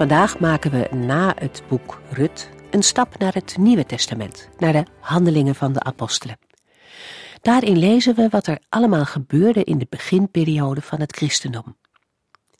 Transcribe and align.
Vandaag 0.00 0.38
maken 0.38 0.70
we 0.70 0.96
na 0.96 1.34
het 1.38 1.62
boek 1.68 2.00
Rut 2.10 2.50
een 2.70 2.82
stap 2.82 3.18
naar 3.18 3.34
het 3.34 3.56
Nieuwe 3.58 3.86
Testament, 3.86 4.48
naar 4.58 4.72
de 4.72 4.84
handelingen 5.00 5.54
van 5.54 5.72
de 5.72 5.82
apostelen. 5.82 6.38
Daarin 7.40 7.78
lezen 7.78 8.14
we 8.14 8.28
wat 8.28 8.46
er 8.46 8.58
allemaal 8.68 9.04
gebeurde 9.04 9.64
in 9.64 9.78
de 9.78 9.86
beginperiode 9.88 10.82
van 10.82 11.00
het 11.00 11.16
christendom. 11.16 11.76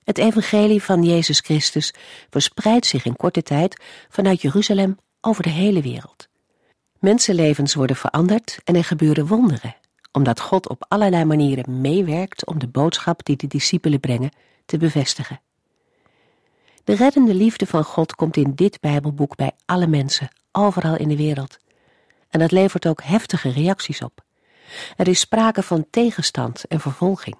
Het 0.04 0.18
evangelie 0.18 0.82
van 0.82 1.02
Jezus 1.02 1.40
Christus 1.40 1.94
verspreidt 2.30 2.86
zich 2.86 3.04
in 3.04 3.16
korte 3.16 3.42
tijd 3.42 3.82
vanuit 4.08 4.42
Jeruzalem 4.42 4.98
over 5.20 5.42
de 5.42 5.50
hele 5.50 5.82
wereld. 5.82 6.28
Mensenlevens 6.98 7.74
worden 7.74 7.96
veranderd 7.96 8.58
en 8.64 8.76
er 8.76 8.84
gebeuren 8.84 9.26
wonderen, 9.26 9.76
omdat 10.12 10.40
God 10.40 10.68
op 10.68 10.84
allerlei 10.88 11.24
manieren 11.24 11.80
meewerkt 11.80 12.46
om 12.46 12.58
de 12.58 12.68
boodschap 12.68 13.24
die 13.24 13.36
de 13.36 13.46
discipelen 13.46 14.00
brengen 14.00 14.30
te 14.64 14.76
bevestigen. 14.76 15.40
De 16.84 16.94
reddende 16.94 17.34
liefde 17.34 17.66
van 17.66 17.84
God 17.84 18.14
komt 18.14 18.36
in 18.36 18.54
dit 18.54 18.80
Bijbelboek 18.80 19.36
bij 19.36 19.52
alle 19.64 19.86
mensen, 19.86 20.28
overal 20.52 20.96
in 20.96 21.08
de 21.08 21.16
wereld. 21.16 21.58
En 22.28 22.38
dat 22.38 22.50
levert 22.50 22.86
ook 22.86 23.02
heftige 23.02 23.50
reacties 23.50 24.02
op. 24.02 24.24
Er 24.96 25.08
is 25.08 25.20
sprake 25.20 25.62
van 25.62 25.86
tegenstand 25.90 26.64
en 26.64 26.80
vervolging. 26.80 27.36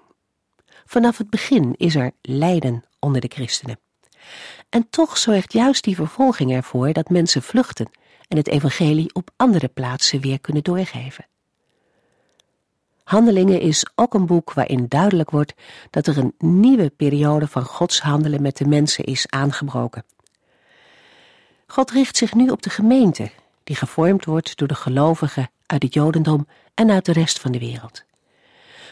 Vanaf 0.85 1.17
het 1.17 1.29
begin 1.29 1.73
is 1.77 1.95
er 1.95 2.11
lijden 2.21 2.83
onder 2.99 3.21
de 3.21 3.31
christenen. 3.33 3.79
En 4.69 4.89
toch 4.89 5.17
zorgt 5.17 5.53
juist 5.53 5.83
die 5.83 5.95
vervolging 5.95 6.51
ervoor 6.51 6.93
dat 6.93 7.09
mensen 7.09 7.41
vluchten 7.41 7.89
en 8.27 8.37
het 8.37 8.47
evangelie 8.47 9.13
op 9.13 9.31
andere 9.35 9.67
plaatsen 9.67 10.21
weer 10.21 10.39
kunnen 10.39 10.63
doorgeven. 10.63 11.25
Handelingen 13.11 13.59
is 13.59 13.85
ook 13.95 14.13
een 14.13 14.25
boek 14.25 14.53
waarin 14.53 14.85
duidelijk 14.87 15.29
wordt 15.29 15.53
dat 15.89 16.07
er 16.07 16.17
een 16.17 16.33
nieuwe 16.37 16.89
periode 16.89 17.47
van 17.47 17.63
Gods 17.63 18.01
handelen 18.01 18.41
met 18.41 18.57
de 18.57 18.67
mensen 18.67 19.03
is 19.03 19.27
aangebroken. 19.29 20.05
God 21.67 21.91
richt 21.91 22.17
zich 22.17 22.33
nu 22.33 22.49
op 22.49 22.61
de 22.61 22.69
gemeente, 22.69 23.31
die 23.63 23.75
gevormd 23.75 24.25
wordt 24.25 24.57
door 24.57 24.67
de 24.67 24.75
gelovigen 24.75 25.49
uit 25.65 25.83
het 25.83 25.93
Jodendom 25.93 26.47
en 26.73 26.91
uit 26.91 27.05
de 27.05 27.11
rest 27.11 27.39
van 27.39 27.51
de 27.51 27.59
wereld. 27.59 28.03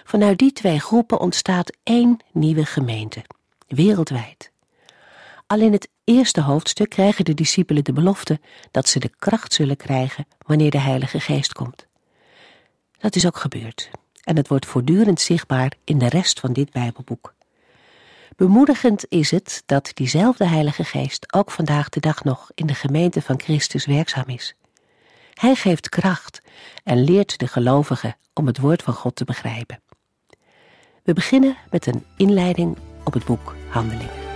Vanuit 0.04 0.38
die 0.38 0.52
twee 0.54 0.80
groepen 0.80 1.20
ontstaat 1.20 1.78
één 1.84 2.20
nieuwe 2.32 2.66
gemeente, 2.66 3.26
wereldwijd. 3.68 4.52
Al 5.48 5.60
in 5.60 5.72
het 5.72 5.90
eerste 6.04 6.42
hoofdstuk 6.42 6.90
krijgen 6.90 7.26
de 7.26 7.34
discipelen 7.34 7.84
de 7.84 7.94
belofte 7.94 8.40
dat 8.72 8.88
ze 8.88 9.00
de 9.00 9.12
kracht 9.20 9.54
zullen 9.54 9.78
krijgen 9.78 10.28
wanneer 10.46 10.72
de 10.72 10.80
Heilige 10.80 11.20
Geest 11.20 11.54
komt. 11.54 11.88
Dat 12.98 13.16
is 13.16 13.26
ook 13.26 13.38
gebeurd 13.38 13.90
en 14.30 14.36
het 14.36 14.48
wordt 14.48 14.66
voortdurend 14.66 15.22
zichtbaar 15.22 15.72
in 15.84 15.98
de 15.98 16.10
rest 16.10 16.40
van 16.40 16.54
dit 16.54 16.72
Bijbelboek. 16.72 17.34
Bemoedigend 18.36 19.06
is 19.08 19.32
het 19.32 19.64
dat 19.66 19.92
diezelfde 19.94 20.46
Heilige 20.46 20.84
Geest 20.84 21.34
ook 21.34 21.52
vandaag 21.52 21.90
de 21.90 22.00
dag 22.00 22.24
nog 22.24 22.52
in 22.56 22.66
de 22.66 22.74
gemeente 22.74 23.22
van 23.22 23.40
Christus 23.40 23.86
werkzaam 23.86 24.28
is. 24.28 24.56
Hij 25.34 25.56
geeft 25.56 25.90
kracht 25.90 26.42
en 26.84 27.04
leert 27.04 27.40
de 27.40 27.48
gelovigen 27.48 28.16
om 28.34 28.48
het 28.48 28.60
woord 28.60 28.84
van 28.84 28.94
God 28.94 29.16
te 29.16 29.26
begrijpen. 29.26 29.82
We 31.04 31.14
beginnen 31.14 31.58
met 31.70 31.86
een 31.86 32.06
inleiding 32.18 32.78
op 33.04 33.14
het 33.14 33.26
boek 33.26 33.56
Handelingen. 33.70 34.29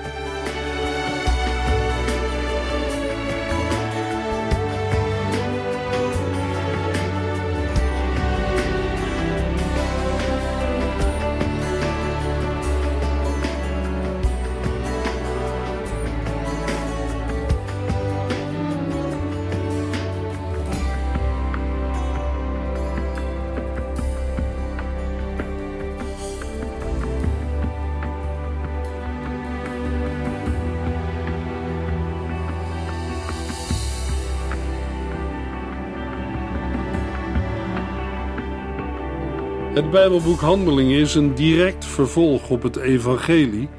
Het 39.73 39.91
Bijbelboek 39.91 40.39
Handelingen 40.39 40.99
is 40.99 41.15
een 41.15 41.35
direct 41.35 41.85
vervolg 41.85 42.49
op 42.49 42.63
het 42.63 42.75
Evangelie 42.75 43.69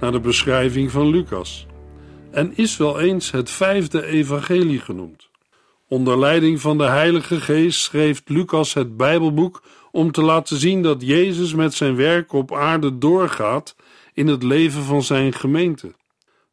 naar 0.00 0.12
de 0.12 0.20
beschrijving 0.20 0.90
van 0.90 1.10
Lucas 1.10 1.66
en 2.30 2.56
is 2.56 2.76
wel 2.76 3.00
eens 3.00 3.30
het 3.30 3.50
vijfde 3.50 4.06
Evangelie 4.06 4.80
genoemd. 4.80 5.28
Onder 5.88 6.18
leiding 6.18 6.60
van 6.60 6.78
de 6.78 6.84
Heilige 6.84 7.40
Geest 7.40 7.80
schreef 7.80 8.22
Lucas 8.24 8.74
het 8.74 8.96
Bijbelboek 8.96 9.62
om 9.90 10.12
te 10.12 10.22
laten 10.22 10.56
zien 10.56 10.82
dat 10.82 11.02
Jezus 11.02 11.54
met 11.54 11.74
zijn 11.74 11.96
werk 11.96 12.32
op 12.32 12.54
aarde 12.54 12.98
doorgaat 12.98 13.76
in 14.14 14.26
het 14.26 14.42
leven 14.42 14.82
van 14.82 15.02
zijn 15.02 15.32
gemeente. 15.32 15.94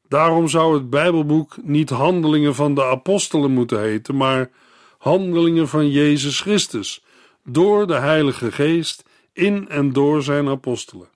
Daarom 0.07 0.47
zou 0.47 0.73
het 0.73 0.89
Bijbelboek 0.89 1.55
niet 1.63 1.89
Handelingen 1.89 2.55
van 2.55 2.75
de 2.75 2.83
Apostelen 2.83 3.51
moeten 3.51 3.81
heten, 3.81 4.15
maar 4.15 4.49
Handelingen 4.97 5.67
van 5.67 5.89
Jezus 5.89 6.41
Christus 6.41 7.03
door 7.53 7.87
de 7.87 7.93
Heilige 7.93 8.51
Geest 8.51 9.03
in 9.33 9.69
en 9.69 9.93
door 9.93 10.23
zijn 10.23 10.47
apostelen. 10.47 11.09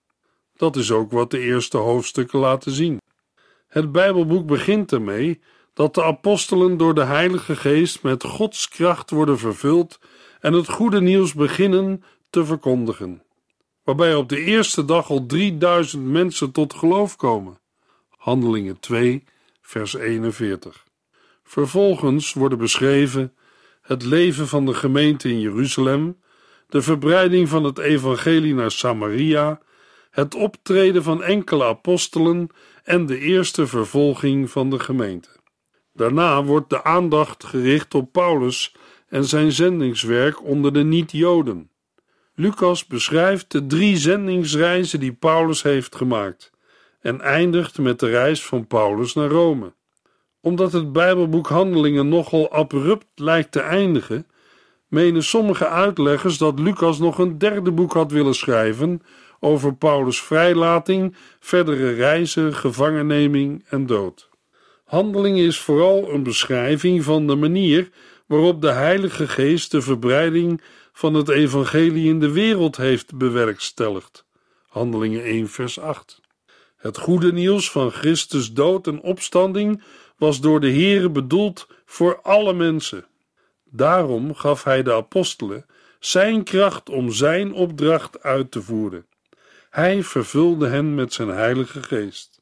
Dat 0.56 0.76
is 0.76 0.92
ook 0.92 1.12
wat 1.12 1.32
de 1.32 1.40
eerste 1.40 1.78
hoofdstukken 1.78 2.40
laten 2.40 2.72
zien. 2.72 3.02
Het 3.68 3.92
Bijbelboek 3.92 4.48
begint 4.48 4.92
ermee 4.92 5.42
dat 5.74 5.94
de 5.94 6.04
apostelen 6.04 6.78
door 6.78 6.94
de 6.94 7.04
Heilige 7.04 7.56
Geest 7.56 8.04
met 8.04 8.24
Gods 8.24 8.70
kracht 8.70 9.10
worden 9.10 9.38
vervuld 9.38 10.00
en 10.40 10.54
het 10.54 10.70
goede 10.70 11.02
nieuws 11.02 11.34
beginnen 11.34 12.04
te 12.30 12.46
verkondigen. 12.46 13.24
Waarbij 13.84 14.16
op 14.16 14.30
de 14.30 14.40
eerste 14.40 14.86
dag 14.86 15.10
al 15.10 15.26
3000 15.26 16.06
mensen 16.06 16.52
tot 16.52 16.74
geloof 16.74 17.16
komen. 17.16 17.60
Handelingen 18.10 18.80
2, 18.80 19.24
vers 19.62 19.94
41. 19.94 20.86
Vervolgens 21.44 22.34
worden 22.34 22.58
beschreven 22.58 23.34
het 23.82 24.04
leven 24.04 24.48
van 24.48 24.66
de 24.66 24.74
gemeente 24.74 25.30
in 25.30 25.40
Jeruzalem, 25.40 26.22
de 26.74 26.82
verbreiding 26.82 27.50
van 27.50 27.64
het 27.64 27.78
evangelie 27.78 28.54
naar 28.54 28.72
Samaria, 28.72 29.60
het 30.12 30.36
optreden 30.36 31.04
van 31.04 31.24
enkele 31.24 31.64
apostelen 31.64 32.50
en 32.84 33.06
de 33.06 33.20
eerste 33.20 33.68
vervolging 33.68 34.50
van 34.50 34.70
de 34.70 34.80
gemeente. 34.80 35.30
Daarna 35.94 36.44
wordt 36.44 36.70
de 36.70 36.84
aandacht 36.84 37.44
gericht 37.44 37.96
op 37.96 38.12
Paulus 38.12 38.76
en 39.08 39.26
zijn 39.26 39.52
zendingswerk 39.52 40.44
onder 40.44 40.74
de 40.74 40.84
niet-Joden. 40.84 41.70
Lucas 42.36 42.86
beschrijft 42.86 43.52
de 43.52 43.66
drie 43.66 43.98
zendingsreizen 43.98 45.00
die 45.00 45.14
Paulus 45.14 45.64
heeft 45.64 45.96
gemaakt 45.96 46.52
en 47.02 47.22
eindigt 47.22 47.78
met 47.78 48.00
de 48.00 48.10
reis 48.10 48.46
van 48.46 48.68
Paulus 48.68 49.14
naar 49.14 49.30
Rome 49.30 49.74
omdat 50.44 50.72
het 50.74 50.92
Bijbelboek 50.92 51.48
Handelingen 51.48 52.08
nogal 52.10 52.52
abrupt 52.52 53.08
lijkt 53.16 53.52
te 53.52 53.60
eindigen, 53.60 54.28
menen 54.94 55.24
sommige 55.24 55.68
uitleggers 55.68 56.38
dat 56.38 56.60
Lucas 56.60 57.00
nog 57.00 57.18
een 57.18 57.38
derde 57.38 57.72
boek 57.72 57.94
had 57.94 58.12
willen 58.12 58.36
schrijven 58.36 59.02
over 59.40 59.76
Paulus' 59.76 60.22
vrijlating, 60.22 61.16
verdere 61.40 61.94
reizen, 61.94 62.56
gevangenneming 62.56 63.66
en 63.70 63.86
dood. 63.86 64.30
Handelingen 64.84 65.46
is 65.46 65.60
vooral 65.60 66.14
een 66.14 66.24
beschrijving 66.24 67.04
van 67.04 67.28
de 67.28 67.36
manier 67.36 67.90
waarop 68.26 68.62
de 68.62 68.72
Heilige 68.72 69.28
Geest 69.28 69.72
de 69.72 69.82
verbreiding 69.82 70.62
van 70.92 71.14
het 71.14 71.30
evangelie 71.30 72.10
in 72.10 72.20
de 72.20 72.32
wereld 72.32 72.78
heeft 72.78 73.18
bewerkstelligd. 73.18 74.26
Handelingen 74.68 75.24
1 75.24 75.50
vers 75.50 75.80
8. 75.80 76.22
Het 76.76 76.98
goede 76.98 77.34
nieuws 77.34 77.72
van 77.72 77.92
Christus 77.92 78.52
dood 78.52 78.88
en 78.88 79.02
opstanding 79.02 79.84
was 80.18 80.40
door 80.42 80.60
de 80.60 80.72
Heere 80.72 81.10
bedoeld 81.10 81.68
voor 81.86 82.20
alle 82.22 82.54
mensen. 82.54 83.06
Daarom 83.76 84.36
gaf 84.36 84.64
hij 84.64 84.84
de 84.84 84.94
apostelen 84.94 85.66
zijn 86.00 86.44
kracht 86.44 86.90
om 86.90 87.12
zijn 87.12 87.54
opdracht 87.54 88.24
uit 88.24 88.52
te 88.52 88.62
voeren. 88.62 89.06
Hij 89.70 90.04
vervulde 90.04 90.68
hen 90.68 90.96
met 90.96 91.14
zijn 91.14 91.28
Heilige 91.28 91.84
Geest. 91.84 92.42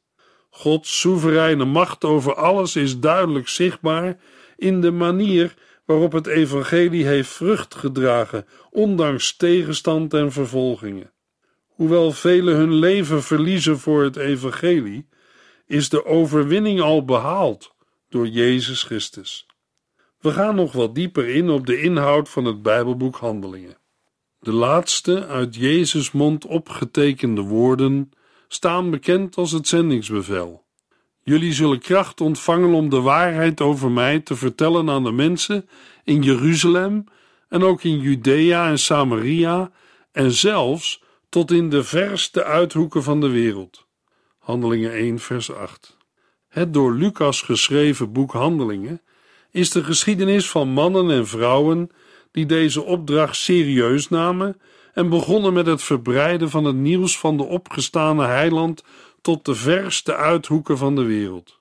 Gods 0.50 1.00
soevereine 1.00 1.64
macht 1.64 2.04
over 2.04 2.34
alles 2.34 2.76
is 2.76 2.98
duidelijk 2.98 3.48
zichtbaar 3.48 4.16
in 4.56 4.80
de 4.80 4.90
manier 4.90 5.54
waarop 5.84 6.12
het 6.12 6.26
evangelie 6.26 7.06
heeft 7.06 7.30
vrucht 7.30 7.74
gedragen, 7.74 8.46
ondanks 8.70 9.36
tegenstand 9.36 10.14
en 10.14 10.32
vervolgingen. 10.32 11.12
Hoewel 11.68 12.12
velen 12.12 12.56
hun 12.56 12.74
leven 12.74 13.22
verliezen 13.22 13.78
voor 13.78 14.02
het 14.02 14.16
evangelie, 14.16 15.08
is 15.66 15.88
de 15.88 16.04
overwinning 16.04 16.80
al 16.80 17.04
behaald 17.04 17.74
door 18.08 18.26
Jezus 18.26 18.82
Christus. 18.82 19.46
We 20.22 20.30
gaan 20.30 20.54
nog 20.54 20.72
wat 20.72 20.94
dieper 20.94 21.28
in 21.28 21.50
op 21.50 21.66
de 21.66 21.80
inhoud 21.80 22.28
van 22.28 22.44
het 22.44 22.62
Bijbelboek 22.62 23.16
Handelingen. 23.16 23.76
De 24.38 24.52
laatste 24.52 25.26
uit 25.26 25.54
Jezus' 25.54 26.12
mond 26.12 26.46
opgetekende 26.46 27.40
woorden 27.40 28.10
staan 28.48 28.90
bekend 28.90 29.36
als 29.36 29.52
het 29.52 29.68
zendingsbevel. 29.68 30.64
Jullie 31.22 31.52
zullen 31.52 31.78
kracht 31.78 32.20
ontvangen 32.20 32.72
om 32.72 32.88
de 32.88 33.00
waarheid 33.00 33.60
over 33.60 33.90
mij 33.90 34.20
te 34.20 34.36
vertellen 34.36 34.90
aan 34.90 35.04
de 35.04 35.12
mensen 35.12 35.68
in 36.04 36.22
Jeruzalem 36.22 37.04
en 37.48 37.62
ook 37.62 37.82
in 37.82 38.00
Judea 38.00 38.68
en 38.68 38.78
Samaria 38.78 39.70
en 40.12 40.32
zelfs 40.32 41.02
tot 41.28 41.50
in 41.50 41.70
de 41.70 41.84
verste 41.84 42.44
uithoeken 42.44 43.02
van 43.02 43.20
de 43.20 43.28
wereld. 43.28 43.86
Handelingen 44.38 44.92
1, 44.92 45.18
vers 45.18 45.52
8. 45.52 45.96
Het 46.48 46.74
door 46.74 46.94
Lucas 46.94 47.42
geschreven 47.42 48.12
boek 48.12 48.32
Handelingen 48.32 49.00
is 49.52 49.70
de 49.70 49.84
geschiedenis 49.84 50.50
van 50.50 50.68
mannen 50.68 51.10
en 51.10 51.26
vrouwen 51.26 51.90
die 52.30 52.46
deze 52.46 52.82
opdracht 52.82 53.36
serieus 53.36 54.08
namen 54.08 54.60
en 54.92 55.08
begonnen 55.08 55.52
met 55.52 55.66
het 55.66 55.82
verbreiden 55.82 56.50
van 56.50 56.64
het 56.64 56.76
nieuws 56.76 57.18
van 57.18 57.36
de 57.36 57.42
opgestane 57.42 58.26
heiland 58.26 58.84
tot 59.20 59.44
de 59.44 59.54
verste 59.54 60.16
uithoeken 60.16 60.78
van 60.78 60.94
de 60.94 61.04
wereld. 61.04 61.58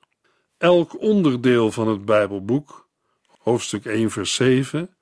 Elk 0.58 1.02
onderdeel 1.02 1.72
van 1.72 1.88
het 1.88 2.06
Bijbelboek, 2.06 2.88
hoofdstuk 3.40 3.86
1, 3.86 4.12
vers 4.12 4.34
7, 4.34 4.96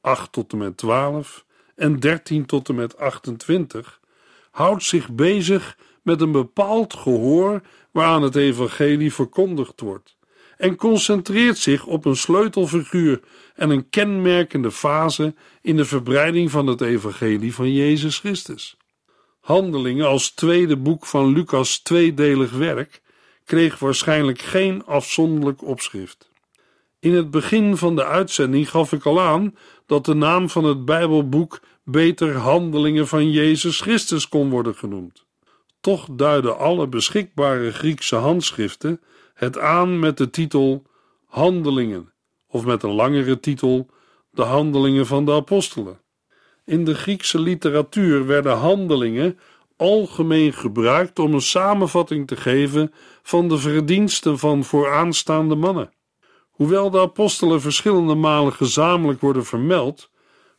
8 0.00 0.32
tot 0.32 0.52
en 0.52 0.58
met 0.58 0.76
12 0.76 1.44
en 1.74 2.00
13 2.00 2.46
tot 2.46 2.68
en 2.68 2.74
met 2.74 2.98
28, 2.98 4.00
houdt 4.50 4.82
zich 4.82 5.10
bezig 5.10 5.78
met 6.02 6.20
een 6.20 6.32
bepaald 6.32 6.94
gehoor 6.94 7.60
waaraan 7.90 8.22
het 8.22 8.36
evangelie 8.36 9.14
verkondigd 9.14 9.80
wordt 9.80 10.15
en 10.56 10.76
concentreert 10.76 11.58
zich 11.58 11.86
op 11.86 12.04
een 12.04 12.16
sleutelfiguur 12.16 13.20
en 13.54 13.70
een 13.70 13.88
kenmerkende 13.88 14.70
fase 14.70 15.34
in 15.62 15.76
de 15.76 15.84
verbreiding 15.84 16.50
van 16.50 16.66
het 16.66 16.80
evangelie 16.80 17.54
van 17.54 17.72
Jezus 17.72 18.18
Christus. 18.18 18.76
Handelingen 19.40 20.06
als 20.06 20.30
tweede 20.30 20.76
boek 20.76 21.06
van 21.06 21.32
Lucas' 21.32 21.78
tweedelig 21.78 22.50
werk 22.50 23.02
kreeg 23.44 23.78
waarschijnlijk 23.78 24.40
geen 24.40 24.84
afzonderlijk 24.84 25.62
opschrift. 25.62 26.30
In 27.00 27.14
het 27.14 27.30
begin 27.30 27.76
van 27.76 27.96
de 27.96 28.04
uitzending 28.04 28.70
gaf 28.70 28.92
ik 28.92 29.04
al 29.04 29.20
aan 29.20 29.56
dat 29.86 30.04
de 30.04 30.14
naam 30.14 30.48
van 30.50 30.64
het 30.64 30.84
Bijbelboek 30.84 31.60
beter 31.84 32.36
Handelingen 32.36 33.08
van 33.08 33.30
Jezus 33.30 33.80
Christus 33.80 34.28
kon 34.28 34.50
worden 34.50 34.74
genoemd. 34.74 35.24
Toch 35.80 36.08
duiden 36.10 36.58
alle 36.58 36.86
beschikbare 36.86 37.72
Griekse 37.72 38.16
handschriften 38.16 39.00
het 39.36 39.58
aan 39.58 39.98
met 39.98 40.16
de 40.16 40.30
titel 40.30 40.82
Handelingen, 41.26 42.12
of 42.48 42.64
met 42.64 42.82
een 42.82 42.94
langere 42.94 43.40
titel 43.40 43.90
De 44.30 44.42
Handelingen 44.42 45.06
van 45.06 45.24
de 45.24 45.32
Apostelen. 45.32 46.00
In 46.64 46.84
de 46.84 46.94
Griekse 46.94 47.40
literatuur 47.40 48.26
werden 48.26 48.56
handelingen 48.56 49.38
algemeen 49.76 50.52
gebruikt 50.52 51.18
om 51.18 51.34
een 51.34 51.40
samenvatting 51.40 52.26
te 52.26 52.36
geven 52.36 52.92
van 53.22 53.48
de 53.48 53.58
verdiensten 53.58 54.38
van 54.38 54.64
vooraanstaande 54.64 55.54
mannen. 55.54 55.92
Hoewel 56.50 56.90
de 56.90 57.00
apostelen 57.00 57.60
verschillende 57.60 58.14
malen 58.14 58.52
gezamenlijk 58.52 59.20
worden 59.20 59.44
vermeld, 59.44 60.10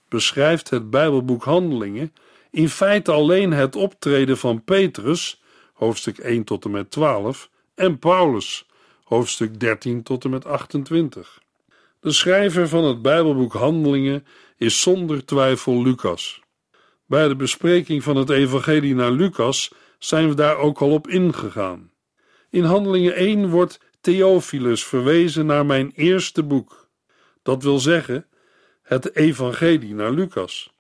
beschrijft 0.09 0.69
het 0.69 0.89
Bijbelboek 0.89 1.43
Handelingen 1.43 2.13
in 2.51 2.69
feite 2.69 3.11
alleen 3.11 3.51
het 3.51 3.75
optreden 3.75 4.37
van 4.37 4.63
Petrus, 4.63 5.41
hoofdstuk 5.73 6.17
1 6.17 6.43
tot 6.43 6.65
en 6.65 6.71
met 6.71 6.91
12, 6.91 7.49
en 7.75 7.99
Paulus, 7.99 8.66
hoofdstuk 9.07 9.59
13 9.59 10.03
tot 10.03 10.23
en 10.23 10.29
met 10.29 10.45
28. 10.45 11.41
De 11.99 12.11
schrijver 12.11 12.67
van 12.67 12.83
het 12.83 13.01
Bijbelboek 13.01 13.53
Handelingen 13.53 14.25
is 14.57 14.81
zonder 14.81 15.25
twijfel 15.25 15.83
Lucas. 15.83 16.41
Bij 17.05 17.27
de 17.27 17.35
bespreking 17.35 18.03
van 18.03 18.15
het 18.15 18.29
Evangelie 18.29 18.95
naar 18.95 19.11
Lucas 19.11 19.71
zijn 19.99 20.29
we 20.29 20.35
daar 20.35 20.57
ook 20.57 20.81
al 20.81 20.91
op 20.91 21.07
ingegaan. 21.07 21.91
In 22.49 22.63
Handelingen 22.63 23.15
1 23.15 23.49
wordt 23.49 23.79
Theophilus 24.01 24.83
verwezen 24.83 25.45
naar 25.45 25.65
mijn 25.65 25.91
eerste 25.95 26.43
boek. 26.43 26.89
Dat 27.43 27.63
wil 27.63 27.79
zeggen, 27.79 28.25
het 28.83 29.15
Evangelie 29.15 29.93
naar 29.93 30.11
Lucas. 30.11 30.73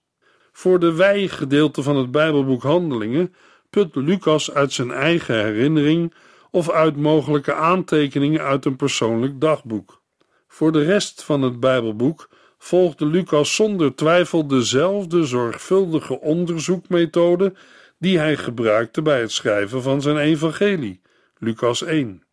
Voor 0.51 0.79
de 0.79 0.93
wij-gedeelte 0.93 1.83
van 1.83 1.95
het 1.95 2.11
Bijbelboek 2.11 2.63
Handelingen 2.63 3.33
put 3.69 3.95
Lucas 3.95 4.51
uit 4.51 4.73
zijn 4.73 4.91
eigen 4.91 5.43
herinnering 5.43 6.13
of 6.51 6.69
uit 6.69 6.97
mogelijke 6.97 7.53
aantekeningen 7.53 8.41
uit 8.41 8.65
een 8.65 8.75
persoonlijk 8.75 9.41
dagboek. 9.41 10.01
Voor 10.47 10.71
de 10.71 10.83
rest 10.83 11.23
van 11.23 11.41
het 11.41 11.59
Bijbelboek 11.59 12.29
volgde 12.57 13.05
Lucas 13.05 13.55
zonder 13.55 13.95
twijfel 13.95 14.47
dezelfde 14.47 15.23
zorgvuldige 15.23 16.19
onderzoekmethode 16.19 17.53
die 17.99 18.17
hij 18.17 18.37
gebruikte 18.37 19.01
bij 19.01 19.21
het 19.21 19.31
schrijven 19.31 19.81
van 19.81 20.01
zijn 20.01 20.17
evangelie, 20.17 21.01
Lucas 21.37 21.83
1. 21.83 22.23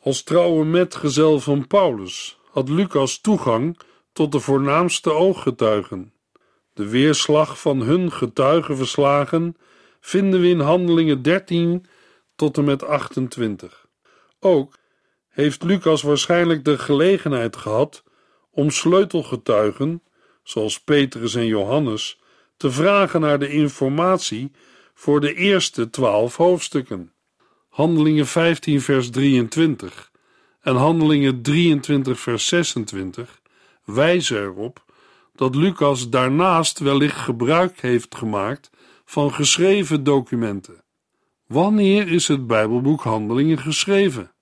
Als 0.00 0.22
trouwe 0.22 0.64
metgezel 0.64 1.40
van 1.40 1.66
Paulus 1.66 2.38
had 2.50 2.68
Lucas 2.68 3.20
toegang 3.20 3.78
tot 4.12 4.32
de 4.32 4.40
voornaamste 4.40 5.12
ooggetuigen. 5.12 6.12
De 6.72 6.88
weerslag 6.88 7.60
van 7.60 7.80
hun 7.80 8.12
getuigenverslagen 8.12 9.56
vinden 10.00 10.40
we 10.40 10.48
in 10.48 10.60
Handelingen 10.60 11.22
13 11.22 11.86
tot 12.36 12.58
en 12.58 12.64
met 12.64 12.84
28. 12.84 13.86
Ook 14.40 14.78
heeft 15.28 15.62
Lucas 15.62 16.02
waarschijnlijk 16.02 16.64
de 16.64 16.78
gelegenheid 16.78 17.56
gehad 17.56 18.02
om 18.50 18.70
sleutelgetuigen, 18.70 20.02
zoals 20.42 20.80
Petrus 20.80 21.34
en 21.34 21.46
Johannes, 21.46 22.20
te 22.56 22.70
vragen 22.70 23.20
naar 23.20 23.38
de 23.38 23.48
informatie 23.48 24.52
voor 24.94 25.20
de 25.20 25.34
eerste 25.34 25.90
twaalf 25.90 26.36
hoofdstukken. 26.36 27.12
Handelingen 27.68 28.26
15, 28.26 28.80
vers 28.80 29.10
23 29.10 30.10
en 30.60 30.74
Handelingen 30.74 31.42
23, 31.42 32.20
vers 32.20 32.48
26 32.48 33.40
wijzen 33.84 34.42
erop 34.42 34.84
dat 35.34 35.54
Lucas 35.54 36.10
daarnaast 36.10 36.78
wellicht 36.78 37.16
gebruik 37.16 37.80
heeft 37.80 38.14
gemaakt 38.14 38.70
van 39.04 39.32
geschreven 39.32 40.04
documenten. 40.04 40.83
Wanneer 41.46 42.08
is 42.08 42.28
het 42.28 42.46
Bijbelboek 42.46 43.02
Handelingen 43.02 43.58
geschreven? 43.58 44.32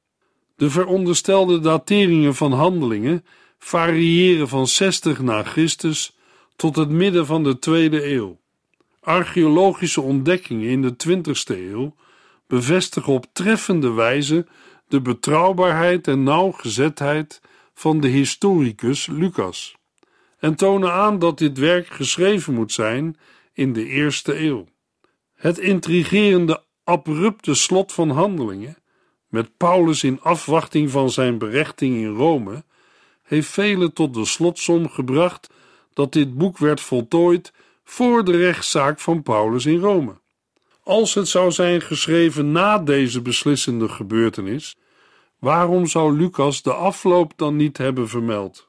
De 0.56 0.70
veronderstelde 0.70 1.60
dateringen 1.60 2.34
van 2.34 2.52
Handelingen 2.52 3.24
variëren 3.58 4.48
van 4.48 4.66
60 4.66 5.20
na 5.20 5.42
Christus 5.42 6.16
tot 6.56 6.76
het 6.76 6.88
midden 6.88 7.26
van 7.26 7.42
de 7.42 7.58
tweede 7.58 8.12
eeuw. 8.12 8.40
Archeologische 9.00 10.00
ontdekkingen 10.00 10.68
in 10.68 10.82
de 10.82 10.94
20ste 11.08 11.56
eeuw 11.56 11.94
bevestigen 12.46 13.12
op 13.12 13.26
treffende 13.32 13.90
wijze 13.90 14.46
de 14.88 15.00
betrouwbaarheid 15.00 16.08
en 16.08 16.22
nauwgezetheid 16.22 17.40
van 17.74 18.00
de 18.00 18.08
historicus 18.08 19.06
Lucas 19.06 19.76
en 20.38 20.54
tonen 20.54 20.92
aan 20.92 21.18
dat 21.18 21.38
dit 21.38 21.58
werk 21.58 21.86
geschreven 21.86 22.54
moet 22.54 22.72
zijn 22.72 23.16
in 23.52 23.72
de 23.72 23.86
eerste 23.86 24.38
eeuw. 24.40 24.66
Het 25.34 25.58
intrigerende 25.58 26.62
abrupte 26.84 27.54
slot 27.54 27.92
van 27.92 28.10
handelingen, 28.10 28.76
met 29.28 29.56
Paulus 29.56 30.04
in 30.04 30.20
afwachting 30.20 30.90
van 30.90 31.10
zijn 31.10 31.38
berechting 31.38 31.96
in 31.96 32.14
Rome, 32.14 32.64
heeft 33.22 33.48
velen 33.48 33.92
tot 33.92 34.14
de 34.14 34.24
slotsom 34.24 34.88
gebracht 34.88 35.50
dat 35.94 36.12
dit 36.12 36.34
boek 36.34 36.58
werd 36.58 36.80
voltooid 36.80 37.52
voor 37.84 38.24
de 38.24 38.36
rechtszaak 38.36 39.00
van 39.00 39.22
Paulus 39.22 39.66
in 39.66 39.78
Rome. 39.78 40.20
Als 40.82 41.14
het 41.14 41.28
zou 41.28 41.50
zijn 41.50 41.80
geschreven 41.80 42.52
na 42.52 42.78
deze 42.78 43.22
beslissende 43.22 43.88
gebeurtenis, 43.88 44.76
waarom 45.38 45.86
zou 45.86 46.16
Lucas 46.16 46.62
de 46.62 46.72
afloop 46.72 47.32
dan 47.36 47.56
niet 47.56 47.78
hebben 47.78 48.08
vermeld? 48.08 48.68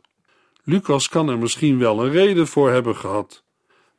Lucas 0.63 1.09
kan 1.09 1.29
er 1.29 1.37
misschien 1.37 1.79
wel 1.79 2.05
een 2.05 2.11
reden 2.11 2.47
voor 2.47 2.69
hebben 2.69 2.95
gehad, 2.95 3.43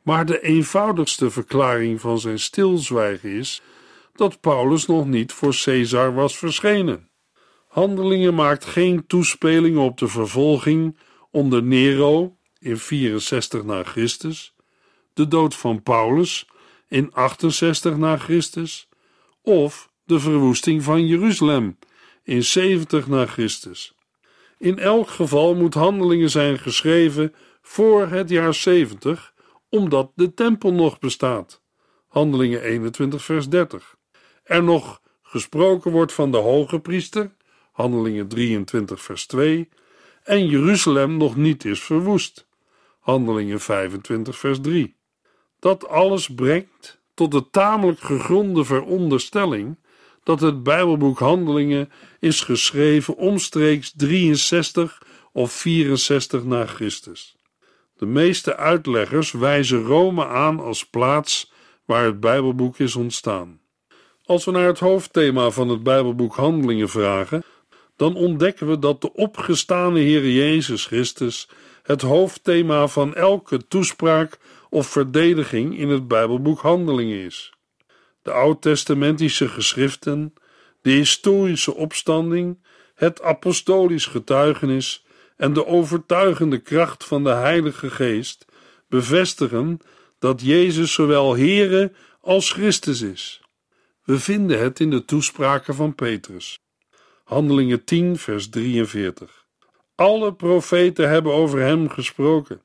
maar 0.03 0.27
de 0.27 0.41
eenvoudigste 0.41 1.31
verklaring 1.31 2.01
van 2.01 2.19
zijn 2.19 2.39
stilzwijgen 2.39 3.31
is 3.31 3.63
dat 4.15 4.41
Paulus 4.41 4.87
nog 4.87 5.07
niet 5.07 5.33
voor 5.33 5.55
Caesar 5.65 6.15
was 6.15 6.39
verschenen. 6.39 7.11
Handelingen 7.69 8.35
maakt 8.35 8.65
geen 8.65 9.07
toespelingen 9.07 9.81
op 9.81 9.99
de 9.99 10.09
vervolging 10.09 10.99
onder 11.31 11.63
Nero 11.63 12.37
in 12.59 12.79
64 12.79 13.65
na 13.65 13.83
Christus, 13.83 14.55
de 15.13 15.29
dood 15.29 15.55
van 15.55 15.83
Paulus 15.83 16.47
in 16.89 17.13
68 17.13 17.97
na 17.97 18.17
Christus 18.17 18.89
of 19.43 19.91
de 20.05 20.21
verwoesting 20.21 20.83
van 20.83 21.07
Jeruzalem 21.07 21.79
in 22.23 22.45
70 22.45 23.07
na 23.07 23.27
Christus. 23.27 23.95
In 24.59 24.79
elk 24.79 25.09
geval 25.09 25.55
moet 25.55 25.75
handelingen 25.75 26.31
zijn 26.31 26.59
geschreven 26.59 27.35
voor 27.63 28.07
het 28.07 28.29
jaar 28.29 28.55
70, 28.55 29.35
omdat 29.69 30.13
de 30.15 30.35
tempel 30.35 30.73
nog 30.73 30.99
bestaat. 30.99 31.63
Handelingen 32.09 32.63
21, 32.63 33.25
vers 33.25 33.49
30. 33.49 33.97
Er 34.45 34.63
nog 34.63 35.01
gesproken 35.23 35.91
wordt 35.91 36.13
van 36.13 36.31
de 36.31 36.37
hoge 36.37 36.81
priester, 36.81 37.31
Handelingen 37.73 38.29
23, 38.29 39.03
vers 39.03 39.27
2, 39.27 39.69
en 40.23 40.47
Jeruzalem 40.47 41.17
nog 41.17 41.37
niet 41.37 41.65
is 41.65 41.83
verwoest, 41.83 42.47
Handelingen 43.01 43.61
25, 43.61 44.39
vers 44.39 44.61
3. 44.61 44.97
Dat 45.61 45.89
alles 45.89 46.29
brengt 46.35 47.01
tot 47.15 47.31
de 47.31 47.51
tamelijk 47.51 48.01
gegronde 48.01 48.65
veronderstelling 48.65 49.79
dat 50.23 50.41
het 50.41 50.63
Bijbelboek 50.63 51.19
Handelingen 51.19 51.91
is 52.21 52.41
geschreven 52.41 53.17
omstreeks 53.17 53.93
63 53.97 55.03
of 55.33 55.53
64 55.53 56.45
na 56.45 56.67
Christus. 56.67 57.37
De 57.97 58.07
meeste 58.07 58.57
uitleggers 58.57 59.33
wijzen 59.33 59.83
Rome 59.83 60.27
aan 60.27 60.61
als 60.61 60.87
plaats 60.87 61.53
waar 61.85 62.05
het 62.05 62.21
Bijbelboek 62.21 62.79
is 62.79 62.97
ontstaan. 62.97 63.61
Als 64.27 64.45
we 64.45 64.51
naar 64.51 64.67
het 64.67 64.79
hoofdthema 64.79 65.51
van 65.51 65.69
het 65.69 65.83
Bijbelboek 65.83 66.35
Handelingen 66.35 66.89
vragen, 66.89 67.43
dan 67.97 68.17
ontdekken 68.17 68.67
we 68.67 68.79
dat 68.79 69.01
de 69.01 69.13
opgestane 69.13 69.99
Heer 69.99 70.31
Jezus 70.31 70.87
Christus 70.87 71.49
het 71.83 72.03
hoofdthema 72.03 72.87
van 72.87 73.15
elke 73.15 73.67
toespraak 73.67 74.39
of 74.71 74.87
verdediging 74.87 75.79
in 75.79 75.89
het 75.89 76.09
Bijbelboek 76.09 76.61
Handelingen 76.61 77.25
is. 77.25 77.53
De 78.23 78.33
oud-testamentische 78.33 79.49
geschriften, 79.49 80.35
de 80.83 80.91
historische 80.91 81.75
opstanding, 81.75 82.59
het 82.95 83.23
apostolisch 83.23 84.07
getuigenis 84.07 85.05
en 85.37 85.53
de 85.53 85.67
overtuigende 85.67 86.59
kracht 86.59 87.05
van 87.05 87.25
de 87.25 87.31
Heilige 87.31 87.91
Geest 87.91 88.45
bevestigen 88.89 89.81
dat 90.19 90.41
Jezus 90.41 90.93
zowel 90.93 91.37
Heere 91.37 91.93
als 92.21 92.53
Christus 92.53 93.01
is. 93.01 93.44
We 94.05 94.19
vinden 94.19 94.59
het 94.59 94.81
in 94.81 94.91
de 94.91 95.05
toespraken 95.05 95.75
van 95.75 95.95
Petrus. 95.95 96.63
Handelingen 97.25 97.85
10, 97.85 98.19
vers 98.19 98.49
43. 98.49 99.47
Alle 99.95 100.35
profeten 100.35 101.09
hebben 101.09 101.33
over 101.33 101.61
hem 101.61 101.89
gesproken. 101.89 102.63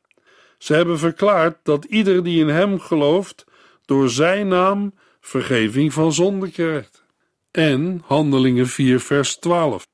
Ze 0.58 0.74
hebben 0.74 1.00
verklaard 1.00 1.58
dat 1.64 1.86
ieder 1.86 2.24
die 2.24 2.40
in 2.40 2.48
hem 2.48 2.80
gelooft, 2.80 3.46
door 3.86 4.10
zijn 4.10 4.48
naam 4.48 4.94
vergeving 5.20 5.94
van 5.94 6.14
zonde 6.14 6.52
krijgt. 6.52 7.04
En 7.52 8.02
Handelingen 8.06 8.68
4, 8.68 9.00
vers 9.00 9.36
12. 9.38 9.88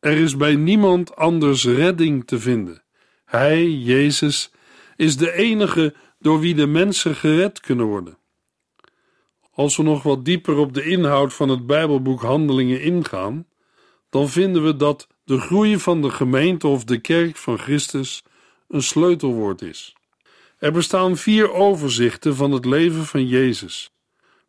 Er 0.00 0.16
is 0.16 0.36
bij 0.36 0.54
niemand 0.54 1.16
anders 1.16 1.64
redding 1.64 2.26
te 2.26 2.38
vinden. 2.38 2.82
Hij, 3.24 3.70
Jezus, 3.70 4.50
is 4.96 5.16
de 5.16 5.32
enige 5.32 5.94
door 6.18 6.40
wie 6.40 6.54
de 6.54 6.66
mensen 6.66 7.14
gered 7.14 7.60
kunnen 7.60 7.86
worden. 7.86 8.18
Als 9.58 9.76
we 9.76 9.82
nog 9.82 10.02
wat 10.02 10.24
dieper 10.24 10.56
op 10.56 10.74
de 10.74 10.84
inhoud 10.84 11.34
van 11.34 11.48
het 11.48 11.66
Bijbelboek 11.66 12.22
Handelingen 12.22 12.80
ingaan, 12.80 13.46
dan 14.10 14.28
vinden 14.28 14.64
we 14.64 14.76
dat 14.76 15.06
de 15.24 15.40
groei 15.40 15.78
van 15.78 16.02
de 16.02 16.10
gemeente 16.10 16.66
of 16.66 16.84
de 16.84 16.98
kerk 16.98 17.36
van 17.36 17.58
Christus 17.58 18.22
een 18.68 18.82
sleutelwoord 18.82 19.62
is. 19.62 19.96
Er 20.58 20.72
bestaan 20.72 21.16
vier 21.16 21.52
overzichten 21.52 22.36
van 22.36 22.52
het 22.52 22.64
leven 22.64 23.04
van 23.04 23.26
Jezus, 23.26 23.92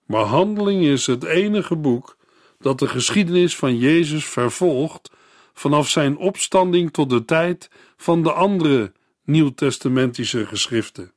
maar 0.05 0.23
Handelingen 0.23 0.91
is 0.91 1.05
het 1.05 1.23
enige 1.23 1.75
boek 1.75 2.17
dat 2.59 2.79
de 2.79 2.87
geschiedenis 2.87 3.55
van 3.55 3.77
Jezus 3.77 4.25
vervolgt 4.25 5.11
vanaf 5.53 5.89
zijn 5.89 6.17
opstanding 6.17 6.91
tot 6.91 7.09
de 7.09 7.25
tijd 7.25 7.69
van 7.97 8.23
de 8.23 8.31
andere 8.31 8.91
nieuwtestamentische 9.23 10.45
geschriften. 10.45 11.13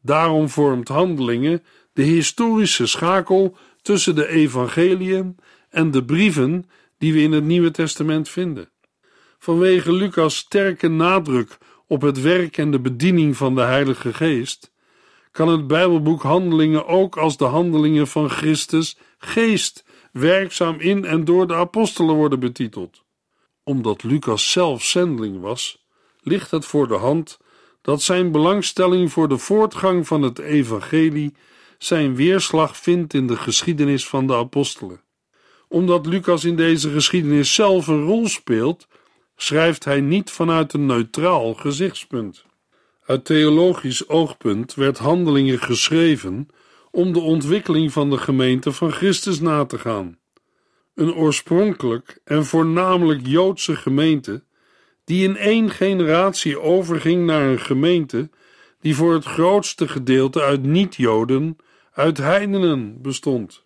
Daarom 0.00 0.48
vormt 0.48 0.88
Handelingen 0.88 1.62
de 1.92 2.02
historische 2.02 2.86
schakel 2.86 3.56
tussen 3.82 4.14
de 4.14 4.28
evangeliën 4.28 5.36
en 5.70 5.90
de 5.90 6.04
brieven 6.04 6.70
die 6.98 7.12
we 7.12 7.20
in 7.20 7.32
het 7.32 7.44
Nieuwe 7.44 7.70
Testament 7.70 8.28
vinden. 8.28 8.70
Vanwege 9.38 9.92
Lucas' 9.92 10.36
sterke 10.36 10.88
nadruk 10.88 11.58
op 11.86 12.02
het 12.02 12.20
werk 12.20 12.58
en 12.58 12.70
de 12.70 12.80
bediening 12.80 13.36
van 13.36 13.54
de 13.54 13.60
Heilige 13.60 14.14
Geest, 14.14 14.72
kan 15.30 15.48
het 15.48 15.66
Bijbelboek 15.66 16.22
Handelingen 16.22 16.86
ook 16.86 17.16
als 17.16 17.36
de 17.36 17.44
handelingen 17.44 18.06
van 18.06 18.30
Christus 18.30 18.96
Geest 19.18 19.84
werkzaam 20.12 20.80
in 20.80 21.04
en 21.04 21.24
door 21.24 21.46
de 21.46 21.54
apostelen 21.54 22.14
worden 22.14 22.40
betiteld. 22.40 23.02
Omdat 23.64 24.02
Lucas 24.02 24.50
zelf 24.50 24.84
zendeling 24.84 25.40
was, 25.40 25.84
ligt 26.20 26.50
het 26.50 26.64
voor 26.64 26.88
de 26.88 26.96
hand 26.96 27.38
dat 27.82 28.02
zijn 28.02 28.32
belangstelling 28.32 29.12
voor 29.12 29.28
de 29.28 29.38
voortgang 29.38 30.06
van 30.06 30.22
het 30.22 30.38
evangelie 30.38 31.34
zijn 31.84 32.14
weerslag 32.14 32.76
vindt 32.76 33.14
in 33.14 33.26
de 33.26 33.36
geschiedenis 33.36 34.06
van 34.06 34.26
de 34.26 34.34
apostelen. 34.34 35.00
Omdat 35.68 36.06
Lucas 36.06 36.44
in 36.44 36.56
deze 36.56 36.90
geschiedenis 36.90 37.54
zelf 37.54 37.86
een 37.86 38.02
rol 38.02 38.28
speelt, 38.28 38.88
schrijft 39.36 39.84
hij 39.84 40.00
niet 40.00 40.30
vanuit 40.30 40.72
een 40.72 40.86
neutraal 40.86 41.54
gezichtspunt. 41.54 42.44
Uit 43.06 43.24
theologisch 43.24 44.08
oogpunt 44.08 44.74
werd 44.74 44.98
Handelingen 44.98 45.58
geschreven 45.58 46.48
om 46.90 47.12
de 47.12 47.20
ontwikkeling 47.20 47.92
van 47.92 48.10
de 48.10 48.18
gemeente 48.18 48.72
van 48.72 48.92
Christus 48.92 49.40
na 49.40 49.64
te 49.64 49.78
gaan. 49.78 50.18
Een 50.94 51.14
oorspronkelijk 51.14 52.20
en 52.24 52.44
voornamelijk 52.44 53.26
Joodse 53.26 53.76
gemeente, 53.76 54.42
die 55.04 55.24
in 55.24 55.36
één 55.36 55.70
generatie 55.70 56.60
overging 56.60 57.26
naar 57.26 57.48
een 57.48 57.60
gemeente 57.60 58.30
die 58.80 58.96
voor 58.96 59.12
het 59.12 59.24
grootste 59.24 59.88
gedeelte 59.88 60.42
uit 60.42 60.62
niet-Joden, 60.62 61.56
uit 61.92 62.18
heidenen 62.18 63.02
bestond. 63.02 63.62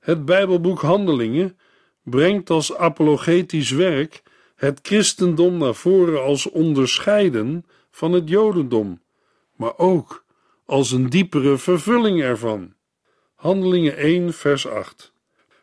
Het 0.00 0.24
Bijbelboek 0.24 0.80
Handelingen 0.80 1.58
brengt 2.02 2.50
als 2.50 2.74
apologetisch 2.74 3.70
werk 3.70 4.22
het 4.56 4.78
christendom 4.82 5.58
naar 5.58 5.74
voren 5.74 6.22
als 6.22 6.50
onderscheiden 6.50 7.66
van 7.90 8.12
het 8.12 8.28
Jodendom, 8.28 9.00
maar 9.56 9.78
ook 9.78 10.24
als 10.66 10.90
een 10.90 11.08
diepere 11.08 11.58
vervulling 11.58 12.22
ervan. 12.22 12.72
Handelingen 13.34 13.96
1, 13.96 14.32
vers 14.32 14.68
8. 14.68 15.12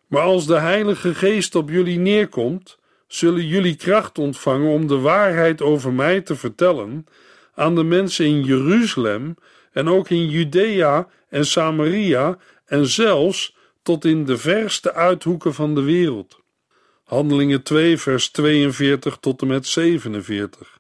Maar 0.08 0.22
als 0.22 0.46
de 0.46 0.60
Heilige 0.60 1.16
Geest 1.16 1.56
op 1.56 1.70
jullie 1.70 2.00
neerkomt, 2.00 2.78
zullen 3.08 3.48
jullie 3.48 3.76
kracht 3.76 4.18
ontvangen 4.18 4.70
om 4.70 4.88
de 4.88 4.98
waarheid 4.98 5.62
over 5.62 5.94
mij 5.94 6.22
te 6.22 6.36
vertellen 6.36 7.06
aan 7.54 7.76
de 7.76 7.84
mensen 7.84 8.26
in 8.26 8.44
Jeruzalem 8.44 9.36
en 9.72 9.90
ook 9.90 10.10
in 10.10 10.30
Judea 10.30 11.08
en 11.36 11.46
Samaria 11.46 12.38
en 12.66 12.88
zelfs 12.88 13.56
tot 13.84 14.06
in 14.06 14.26
de 14.26 14.38
verste 14.38 14.94
uithoeken 14.94 15.54
van 15.54 15.76
de 15.76 15.82
wereld. 15.82 16.40
Handelingen 17.04 17.64
2, 17.64 17.98
vers 17.98 18.30
42 18.30 19.18
tot 19.18 19.42
en 19.42 19.48
met 19.48 19.68
47. 19.68 20.80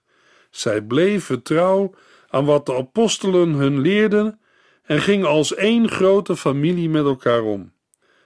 Zij 0.50 0.82
bleven 0.82 1.42
trouw 1.42 1.94
aan 2.30 2.46
wat 2.46 2.66
de 2.66 2.76
apostelen 2.76 3.54
hun 3.54 3.80
leerden 3.80 4.40
en 4.84 5.02
gingen 5.02 5.28
als 5.28 5.56
één 5.56 5.90
grote 5.90 6.36
familie 6.36 6.90
met 6.90 7.06
elkaar 7.06 7.42
om. 7.42 7.74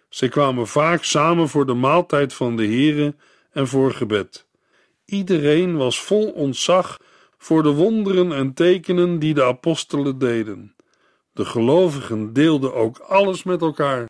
Zij 0.09 0.29
kwamen 0.29 0.67
vaak 0.67 1.03
samen 1.03 1.50
voor 1.50 1.65
de 1.65 1.74
maaltijd 1.74 2.33
van 2.33 2.55
de 2.55 2.67
Here 2.67 3.15
en 3.51 3.67
voor 3.67 3.91
gebed. 3.91 4.48
Iedereen 5.05 5.77
was 5.77 6.01
vol 6.01 6.31
ontzag 6.31 7.00
voor 7.38 7.63
de 7.63 7.71
wonderen 7.71 8.31
en 8.31 8.53
tekenen 8.53 9.19
die 9.19 9.33
de 9.33 9.43
apostelen 9.43 10.19
deden. 10.19 10.74
De 11.33 11.45
gelovigen 11.45 12.33
deelden 12.33 12.74
ook 12.74 12.98
alles 12.98 13.43
met 13.43 13.62
elkaar. 13.62 14.09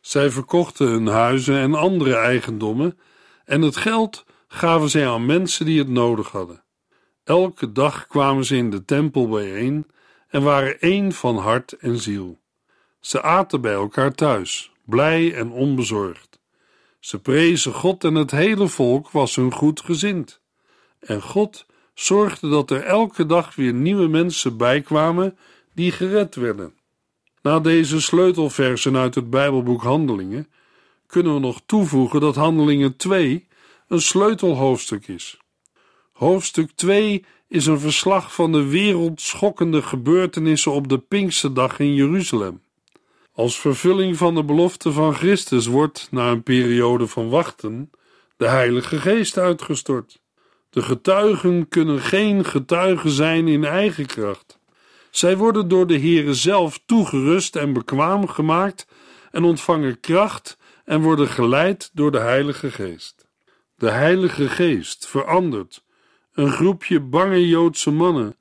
Zij 0.00 0.30
verkochten 0.30 0.86
hun 0.86 1.06
huizen 1.06 1.56
en 1.56 1.74
andere 1.74 2.14
eigendommen 2.14 2.98
en 3.44 3.62
het 3.62 3.76
geld 3.76 4.24
gaven 4.48 4.90
zij 4.90 5.08
aan 5.08 5.26
mensen 5.26 5.66
die 5.66 5.78
het 5.78 5.88
nodig 5.88 6.30
hadden. 6.30 6.64
Elke 7.24 7.72
dag 7.72 8.06
kwamen 8.06 8.44
ze 8.44 8.56
in 8.56 8.70
de 8.70 8.84
tempel 8.84 9.28
bijeen 9.28 9.86
en 10.28 10.42
waren 10.42 10.80
één 10.80 11.12
van 11.12 11.36
hart 11.36 11.72
en 11.72 11.98
ziel. 11.98 12.40
Ze 13.00 13.22
aten 13.22 13.60
bij 13.60 13.72
elkaar 13.72 14.12
thuis, 14.12 14.72
blij 14.84 15.34
en 15.34 15.50
onbezorgd. 15.50 16.40
Ze 17.00 17.18
prezen 17.18 17.72
God 17.72 18.04
en 18.04 18.14
het 18.14 18.30
hele 18.30 18.68
volk 18.68 19.10
was 19.10 19.36
hun 19.36 19.52
goed 19.52 19.80
gezind. 19.80 20.40
En 21.00 21.22
God 21.22 21.66
zorgde 21.94 22.48
dat 22.48 22.70
er 22.70 22.82
elke 22.82 23.26
dag 23.26 23.54
weer 23.54 23.72
nieuwe 23.72 24.08
mensen 24.08 24.56
bijkwamen 24.56 25.38
die 25.74 25.92
gered 25.92 26.34
werden. 26.34 26.74
Na 27.42 27.60
deze 27.60 28.00
sleutelversen 28.00 28.96
uit 28.96 29.14
het 29.14 29.30
Bijbelboek 29.30 29.82
Handelingen 29.82 30.48
kunnen 31.06 31.34
we 31.34 31.40
nog 31.40 31.60
toevoegen 31.66 32.20
dat 32.20 32.34
Handelingen 32.34 32.96
2 32.96 33.46
een 33.88 34.00
sleutelhoofdstuk 34.00 35.08
is. 35.08 35.38
Hoofdstuk 36.12 36.70
2 36.74 37.24
is 37.48 37.66
een 37.66 37.80
verslag 37.80 38.34
van 38.34 38.52
de 38.52 38.64
wereldschokkende 38.64 39.82
gebeurtenissen 39.82 40.72
op 40.72 40.88
de 40.88 40.98
Pinksterdag 40.98 41.78
in 41.78 41.94
Jeruzalem. 41.94 42.62
Als 43.32 43.60
vervulling 43.60 44.16
van 44.16 44.34
de 44.34 44.44
belofte 44.44 44.92
van 44.92 45.14
Christus 45.14 45.66
wordt, 45.66 46.08
na 46.10 46.30
een 46.30 46.42
periode 46.42 47.06
van 47.06 47.28
wachten, 47.28 47.90
de 47.90 47.98
de 48.36 48.50
Heilige 48.50 48.98
Geest 48.98 49.38
uitgestort. 49.38 50.20
De 50.70 50.82
getuigen 50.82 51.68
kunnen 51.68 52.00
geen 52.00 52.44
getuigen 52.44 53.10
zijn 53.10 53.48
in 53.48 53.64
eigen 53.64 54.06
kracht. 54.06 54.58
Zij 55.14 55.36
worden 55.36 55.68
door 55.68 55.86
de 55.86 55.98
Heere 55.98 56.34
zelf 56.34 56.80
toegerust 56.86 57.56
en 57.56 57.72
bekwaam 57.72 58.28
gemaakt 58.28 58.86
en 59.30 59.44
ontvangen 59.44 60.00
kracht 60.00 60.58
en 60.84 61.02
worden 61.02 61.28
geleid 61.28 61.90
door 61.92 62.10
de 62.10 62.18
Heilige 62.18 62.70
Geest. 62.70 63.26
De 63.76 63.90
Heilige 63.90 64.48
Geest 64.48 65.06
verandert 65.06 65.84
een 66.32 66.50
groepje 66.50 67.00
bange 67.00 67.48
Joodse 67.48 67.90
mannen 67.90 68.36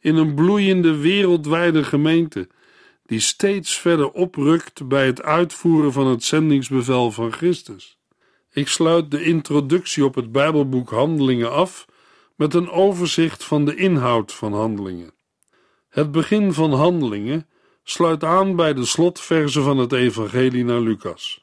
in 0.00 0.16
een 0.16 0.34
bloeiende 0.34 0.96
wereldwijde 0.96 1.84
gemeente 1.84 2.48
die 3.06 3.20
steeds 3.20 3.78
verder 3.78 4.10
oprukt 4.10 4.88
bij 4.88 5.06
het 5.06 5.22
uitvoeren 5.22 5.92
van 5.92 6.06
het 6.06 6.24
zendingsbevel 6.24 7.10
van 7.10 7.32
Christus. 7.32 7.98
Ik 8.52 8.68
sluit 8.68 9.10
de 9.10 9.22
introductie 9.24 10.04
op 10.04 10.14
het 10.14 10.32
Bijbelboek 10.32 10.90
Handelingen 10.90 11.52
af 11.52 11.86
met 12.34 12.54
een 12.54 12.70
overzicht 12.70 13.44
van 13.44 13.64
de 13.64 13.74
inhoud 13.74 14.32
van 14.32 14.52
Handelingen. 14.52 15.16
Het 15.98 16.12
begin 16.12 16.52
van 16.52 16.72
Handelingen 16.72 17.46
sluit 17.84 18.24
aan 18.24 18.56
bij 18.56 18.74
de 18.74 18.84
slotverzen 18.84 19.62
van 19.62 19.78
het 19.78 19.92
Evangelie 19.92 20.64
naar 20.64 20.80
Lucas. 20.80 21.40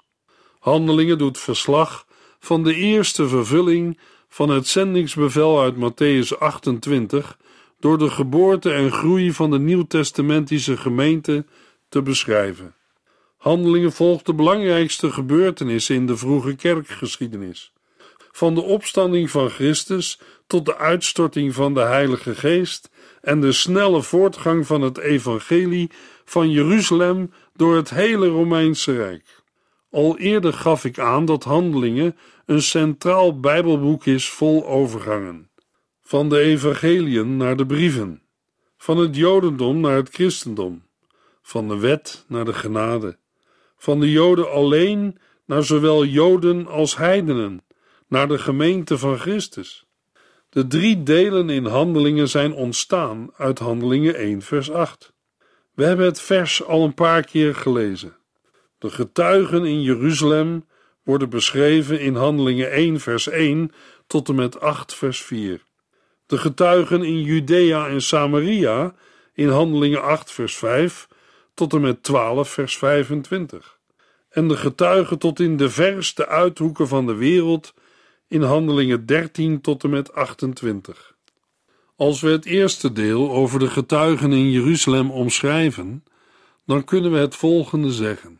Handelingen 0.60 1.18
doet 1.18 1.38
verslag 1.38 2.06
van 2.40 2.64
de 2.64 2.76
eerste 2.76 3.28
vervulling 3.28 4.00
van 4.30 4.50
het 4.50 4.68
zendingsbevel 4.68 5.62
uit 5.62 5.76
Matthäus 5.76 6.38
28 6.40 7.38
door 7.80 7.98
de 7.98 8.10
geboorte 8.10 8.72
en 8.72 8.92
groei 8.92 9.34
van 9.34 9.52
de 9.52 9.60
nieuwtestamentische 9.60 10.78
gemeente 10.78 11.46
te 11.90 12.02
beschrijven. 12.02 12.76
Handelingen 13.38 13.92
volgt 13.92 14.26
de 14.26 14.34
belangrijkste 14.34 15.12
gebeurtenissen 15.12 15.96
in 15.96 16.06
de 16.06 16.18
vroege 16.18 16.56
kerkgeschiedenis. 16.56 17.74
Van 18.32 18.56
de 18.56 18.62
opstanding 18.62 19.32
van 19.32 19.50
Christus 19.50 20.20
tot 20.48 20.66
de 20.66 20.78
uitstorting 20.78 21.54
van 21.54 21.74
de 21.74 21.82
Heilige 21.82 22.36
Geest 22.36 22.90
en 23.26 23.42
de 23.42 23.52
snelle 23.52 24.02
voortgang 24.02 24.68
van 24.68 24.82
het 24.82 24.98
evangelie 24.98 25.92
van 26.26 26.52
Jeruzalem 26.52 27.32
door 27.54 27.76
het 27.76 27.90
hele 27.90 28.28
Romeinse 28.28 28.96
Rijk. 28.96 29.44
Al 29.92 30.18
eerder 30.18 30.54
gaf 30.54 30.86
ik 30.86 31.00
aan 31.00 31.26
dat 31.26 31.44
Handelingen 31.44 32.18
een 32.46 32.62
centraal 32.62 33.40
Bijbelboek 33.40 34.06
is 34.06 34.30
vol 34.30 34.68
overgangen. 34.68 35.50
Van 36.02 36.30
de 36.30 36.40
evangeliën 36.40 37.38
naar 37.38 37.58
de 37.58 37.66
brieven, 37.66 38.22
van 38.78 38.98
het 38.98 39.16
Jodendom 39.16 39.80
naar 39.80 39.96
het 39.96 40.10
christendom, 40.10 40.84
van 41.42 41.68
de 41.68 41.78
wet 41.78 42.26
naar 42.28 42.46
de 42.46 42.54
genade, 42.54 43.18
van 43.78 44.00
de 44.00 44.12
Joden 44.12 44.52
alleen 44.52 45.18
naar 45.46 45.64
zowel 45.64 46.06
Joden 46.06 46.68
als 46.68 46.98
heidenen, 46.98 47.64
naar 48.08 48.28
de 48.28 48.38
gemeente 48.38 48.98
van 48.98 49.18
Christus. 49.18 49.85
De 50.56 50.68
drie 50.68 51.04
delen 51.04 51.50
in 51.50 51.66
Handelingen 51.66 52.30
zijn 52.30 52.54
ontstaan 52.54 53.30
uit 53.38 53.60
Handelingen 53.60 54.16
1, 54.16 54.42
vers 54.42 54.72
8. 54.72 55.14
We 55.74 55.84
hebben 55.84 56.06
het 56.06 56.22
vers 56.22 56.64
al 56.64 56.84
een 56.84 56.94
paar 56.94 57.24
keer 57.24 57.56
gelezen. 57.56 58.18
De 58.78 58.90
getuigen 58.90 59.66
in 59.66 59.82
Jeruzalem 59.82 60.66
worden 61.04 61.30
beschreven 61.30 62.00
in 62.00 62.16
Handelingen 62.16 62.72
1, 62.72 63.00
vers 63.00 63.28
1 63.28 63.72
tot 64.08 64.30
en 64.30 64.36
met 64.36 64.60
8, 64.60 64.94
vers 64.94 65.22
4. 65.22 65.62
De 66.26 66.38
getuigen 66.38 67.04
in 67.04 67.22
Judea 67.22 67.88
en 67.88 68.02
Samaria 68.02 68.94
in 69.34 69.50
Handelingen 69.50 70.04
8, 70.04 70.32
vers 70.32 70.56
5 70.56 71.08
tot 71.54 71.74
en 71.74 71.82
met 71.82 72.04
12, 72.04 72.50
vers 72.50 72.78
25. 72.78 73.80
En 74.30 74.48
de 74.48 74.58
getuigen 74.58 75.18
tot 75.18 75.40
in 75.40 75.58
de 75.58 75.70
verste 75.70 76.28
uithoeken 76.28 76.88
van 76.88 77.06
de 77.06 77.16
wereld 77.16 77.74
in 78.28 78.42
Handelingen 78.42 79.06
13 79.06 79.62
tot 79.62 79.84
en 79.84 79.90
met 79.90 80.14
28. 80.14 81.16
Als 81.96 82.22
we 82.22 82.30
het 82.30 82.46
eerste 82.46 82.92
deel 82.92 83.32
over 83.32 83.60
de 83.60 83.70
getuigen 83.70 84.32
in 84.32 84.52
Jeruzalem 84.52 85.12
omschrijven, 85.12 86.04
dan 86.66 86.84
kunnen 86.84 87.12
we 87.12 87.18
het 87.18 87.36
volgende 87.36 87.92
zeggen. 87.92 88.40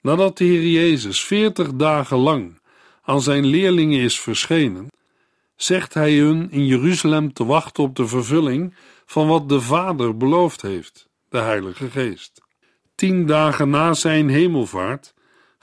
Nadat 0.00 0.38
de 0.38 0.44
Heer 0.44 0.66
Jezus 0.66 1.24
veertig 1.24 1.74
dagen 1.74 2.18
lang 2.18 2.60
aan 3.02 3.22
zijn 3.22 3.46
leerlingen 3.46 4.00
is 4.00 4.20
verschenen, 4.20 4.88
zegt 5.56 5.94
hij 5.94 6.14
hun 6.14 6.50
in 6.50 6.66
Jeruzalem 6.66 7.32
te 7.32 7.44
wachten 7.44 7.82
op 7.82 7.96
de 7.96 8.06
vervulling 8.06 8.74
van 9.06 9.26
wat 9.26 9.48
de 9.48 9.60
Vader 9.60 10.16
beloofd 10.16 10.62
heeft, 10.62 11.08
de 11.28 11.38
Heilige 11.38 11.90
Geest. 11.90 12.40
Tien 12.94 13.26
dagen 13.26 13.70
na 13.70 13.94
zijn 13.94 14.28
hemelvaart 14.28 15.14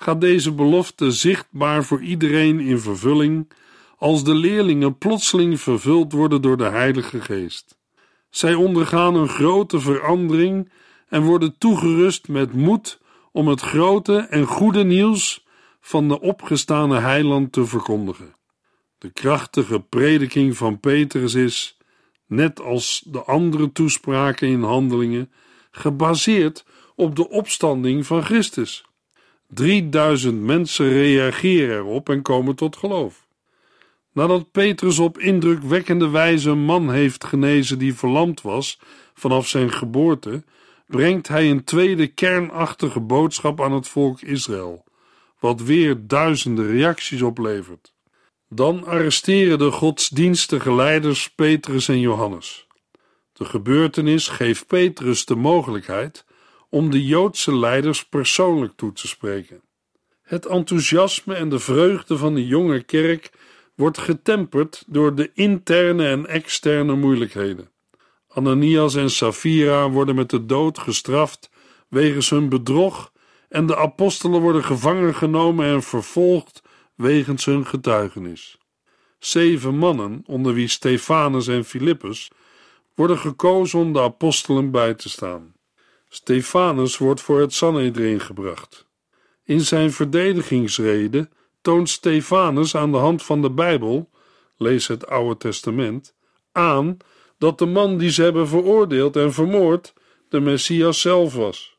gaat 0.06 0.22
deze 0.22 0.52
belofte 0.52 1.12
zichtbaar 1.12 1.84
voor 1.84 2.02
iedereen 2.02 2.60
in 2.60 2.80
vervulling 2.80 3.52
als 3.98 4.24
de 4.24 4.34
leerlingen 4.34 4.98
plotseling 4.98 5.62
vervuld 5.62 6.12
worden 6.12 6.42
door 6.42 6.58
de 6.58 6.70
Heilige 6.70 7.22
Geest. 7.22 7.78
Zij 8.30 8.54
ondergaan 8.54 9.16
een 9.16 9.30
grote 9.30 9.80
verandering 9.80 10.72
en 11.08 11.24
worden 11.24 11.58
toegerust 11.58 12.28
met 12.28 12.54
moed 12.54 13.00
om 13.32 13.48
het 13.48 13.62
grote 13.62 14.18
en 14.18 14.46
goede 14.46 14.84
nieuws 14.84 15.46
van 15.80 16.08
de 16.08 16.22
opgestane 16.22 17.00
heiland 17.00 17.52
te 17.52 17.66
verkondigen. 17.66 18.36
De 18.98 19.10
krachtige 19.10 19.80
prediking 19.80 20.58
van 20.58 20.80
Petrus 20.80 21.34
is, 21.34 21.78
net 22.28 22.62
als 22.62 23.04
de 23.06 23.24
andere 23.24 23.72
toespraken 23.72 24.48
in 24.48 24.64
handelingen, 24.64 25.32
gebaseerd 25.72 26.66
op 26.96 27.16
de 27.16 27.30
opstanding 27.30 28.06
van 28.06 28.24
Christus. 28.24 28.86
3000 29.56 30.42
mensen 30.42 30.90
reageren 30.90 31.78
erop 31.78 32.10
en 32.10 32.22
komen 32.22 32.56
tot 32.56 32.76
geloof. 32.76 33.26
Nadat 34.12 34.52
Petrus 34.52 35.00
op 35.00 35.20
indrukwekkende 35.20 36.10
wijze 36.10 36.50
een 36.50 36.64
man 36.66 36.92
heeft 36.92 37.24
genezen 37.24 37.80
die 37.80 37.96
verlamd 37.96 38.42
was 38.42 38.80
vanaf 39.14 39.48
zijn 39.48 39.72
geboorte, 39.72 40.44
brengt 40.88 41.28
hij 41.28 41.50
een 41.50 41.64
tweede 41.64 42.08
kernachtige 42.08 43.00
boodschap 43.00 43.62
aan 43.62 43.72
het 43.72 43.88
volk 43.88 44.22
Israël, 44.22 44.84
wat 45.40 45.62
weer 45.62 46.08
duizenden 46.08 46.68
reacties 46.68 47.22
oplevert. 47.22 47.94
Dan 48.50 48.86
arresteren 48.86 49.58
de 49.58 49.72
godsdienstige 49.72 50.74
leiders 50.74 51.30
Petrus 51.30 51.88
en 51.88 52.00
Johannes. 52.00 52.68
De 53.34 53.46
gebeurtenis 53.46 54.28
geeft 54.28 54.68
Petrus 54.68 55.26
de 55.26 55.36
mogelijkheid 55.36 56.26
om 56.76 56.92
de 56.92 57.06
Joodse 57.06 57.56
leiders 57.56 58.06
persoonlijk 58.06 58.74
toe 58.76 58.94
te 58.94 59.08
spreken. 59.08 59.62
Het 60.22 60.46
enthousiasme 60.46 61.36
en 61.36 61.50
de 61.50 61.60
vreugde 61.60 62.18
van 62.18 62.36
de 62.36 62.48
jonge 62.48 62.84
kerk 62.84 63.32
wordt 63.76 63.98
getemperd 63.98 64.84
door 64.88 65.16
de 65.16 65.32
interne 65.34 66.08
en 66.08 66.28
externe 66.28 66.96
moeilijkheden. 66.96 67.70
Ananias 68.28 68.96
en 68.96 69.10
Safira 69.10 69.90
worden 69.90 70.16
met 70.16 70.30
de 70.30 70.46
dood 70.46 70.80
gestraft 70.80 71.50
wegens 71.90 72.30
hun 72.30 72.50
bedrog 72.50 73.12
en 73.50 73.66
de 73.66 73.78
apostelen 73.78 74.42
worden 74.42 74.64
gevangen 74.64 75.16
genomen 75.16 75.66
en 75.66 75.84
vervolgd 75.84 76.62
wegens 76.96 77.46
hun 77.46 77.66
getuigenis. 77.66 78.58
Zeven 79.20 79.78
mannen, 79.78 80.24
onder 80.26 80.54
wie 80.54 80.68
Stefanus 80.68 81.48
en 81.48 81.66
Filippus, 81.66 82.32
worden 82.96 83.18
gekozen 83.18 83.80
om 83.80 83.94
de 83.94 84.02
apostelen 84.02 84.72
bij 84.72 84.94
te 84.94 85.10
staan. 85.10 85.55
Stefanus 86.16 86.98
wordt 86.98 87.22
voor 87.22 87.40
het 87.40 87.54
Sanhedrin 87.54 88.20
gebracht. 88.20 88.88
In 89.44 89.62
zijn 89.62 89.92
verdedigingsrede 89.92 91.30
toont 91.62 91.90
Stefanus 91.90 92.76
aan 92.76 92.92
de 92.92 92.98
hand 92.98 93.24
van 93.24 93.42
de 93.42 93.50
Bijbel, 93.52 94.10
lees 94.58 94.88
het 94.88 95.08
Oude 95.08 95.38
Testament, 95.38 96.16
aan 96.52 96.98
dat 97.38 97.58
de 97.58 97.66
man 97.66 97.98
die 97.98 98.10
ze 98.10 98.22
hebben 98.22 98.48
veroordeeld 98.48 99.16
en 99.16 99.34
vermoord 99.34 99.94
de 100.30 100.40
Messias 100.40 101.02
zelf 101.02 101.34
was. 101.34 101.78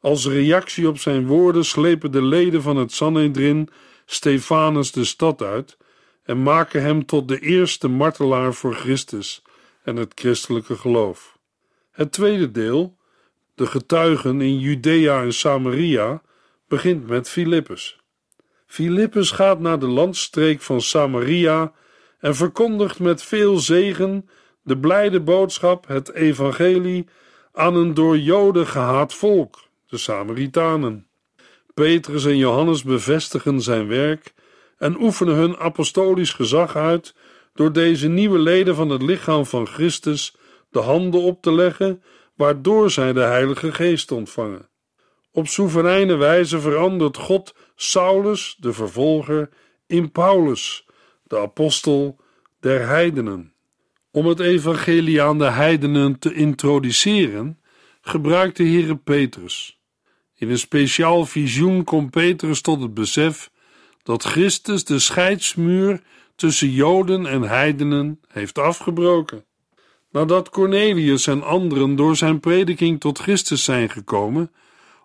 Als 0.00 0.26
reactie 0.26 0.88
op 0.88 0.98
zijn 0.98 1.26
woorden 1.26 1.64
slepen 1.64 2.12
de 2.12 2.22
leden 2.22 2.62
van 2.62 2.76
het 2.76 2.92
Sanhedrin 2.92 3.68
Stefanus 4.06 4.92
de 4.92 5.04
stad 5.04 5.42
uit 5.42 5.76
en 6.22 6.42
maken 6.42 6.82
hem 6.82 7.06
tot 7.06 7.28
de 7.28 7.38
eerste 7.38 7.88
martelaar 7.88 8.54
voor 8.54 8.74
Christus 8.74 9.42
en 9.82 9.96
het 9.96 10.12
christelijke 10.14 10.76
geloof. 10.76 11.38
Het 11.90 12.12
tweede 12.12 12.50
deel, 12.50 12.98
de 13.60 13.66
getuigen 13.66 14.40
in 14.40 14.58
Judea 14.58 15.22
en 15.22 15.32
Samaria, 15.32 16.22
begint 16.68 17.06
met 17.06 17.28
Filippus. 17.28 17.98
Filippus 18.66 19.30
gaat 19.30 19.60
naar 19.60 19.78
de 19.78 19.86
landstreek 19.86 20.60
van 20.60 20.80
Samaria 20.80 21.72
en 22.18 22.34
verkondigt 22.34 22.98
met 22.98 23.22
veel 23.22 23.58
zegen 23.58 24.28
de 24.62 24.78
blijde 24.78 25.20
boodschap, 25.20 25.86
het 25.86 26.12
evangelie, 26.12 27.06
aan 27.52 27.74
een 27.74 27.94
door 27.94 28.18
Joden 28.18 28.66
gehaat 28.66 29.14
volk, 29.14 29.58
de 29.86 29.96
Samaritanen. 29.96 31.06
Petrus 31.74 32.24
en 32.24 32.36
Johannes 32.36 32.82
bevestigen 32.82 33.60
zijn 33.60 33.86
werk 33.86 34.34
en 34.78 35.00
oefenen 35.00 35.34
hun 35.34 35.56
apostolisch 35.56 36.32
gezag 36.32 36.76
uit 36.76 37.14
door 37.54 37.72
deze 37.72 38.08
nieuwe 38.08 38.38
leden 38.38 38.74
van 38.74 38.90
het 38.90 39.02
lichaam 39.02 39.46
van 39.46 39.66
Christus 39.66 40.36
de 40.70 40.78
handen 40.78 41.20
op 41.20 41.42
te 41.42 41.52
leggen, 41.52 42.02
waardoor 42.40 42.90
zij 42.90 43.12
de 43.12 43.20
Heilige 43.20 43.72
Geest 43.72 44.12
ontvangen. 44.12 44.68
Op 45.30 45.48
soevereine 45.48 46.16
wijze 46.16 46.60
verandert 46.60 47.16
God 47.16 47.54
Saulus, 47.76 48.56
de 48.58 48.72
vervolger, 48.72 49.48
in 49.86 50.12
Paulus, 50.12 50.86
de 51.22 51.38
apostel 51.38 52.16
der 52.60 52.86
heidenen. 52.86 53.52
Om 54.10 54.26
het 54.26 54.40
evangelie 54.40 55.22
aan 55.22 55.38
de 55.38 55.50
heidenen 55.50 56.18
te 56.18 56.34
introduceren, 56.34 57.60
gebruikte 58.00 58.62
Heere 58.62 58.96
Petrus. 58.96 59.80
In 60.34 60.50
een 60.50 60.58
speciaal 60.58 61.26
visioen 61.26 61.84
komt 61.84 62.10
Petrus 62.10 62.60
tot 62.60 62.80
het 62.80 62.94
besef 62.94 63.50
dat 64.02 64.24
Christus 64.24 64.84
de 64.84 64.98
scheidsmuur 64.98 66.02
tussen 66.36 66.70
Joden 66.70 67.26
en 67.26 67.42
heidenen 67.42 68.20
heeft 68.28 68.58
afgebroken. 68.58 69.44
Nadat 70.10 70.50
Cornelius 70.50 71.26
en 71.26 71.42
anderen 71.42 71.96
door 71.96 72.16
zijn 72.16 72.40
prediking 72.40 73.00
tot 73.00 73.18
Christus 73.18 73.64
zijn 73.64 73.90
gekomen, 73.90 74.52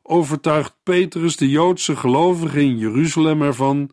overtuigt 0.04 0.76
Petrus 0.84 1.38
de 1.38 1.50
Joodse 1.50 1.96
gelovigen 1.96 2.62
in 2.62 2.78
Jeruzalem 2.78 3.42
ervan 3.42 3.90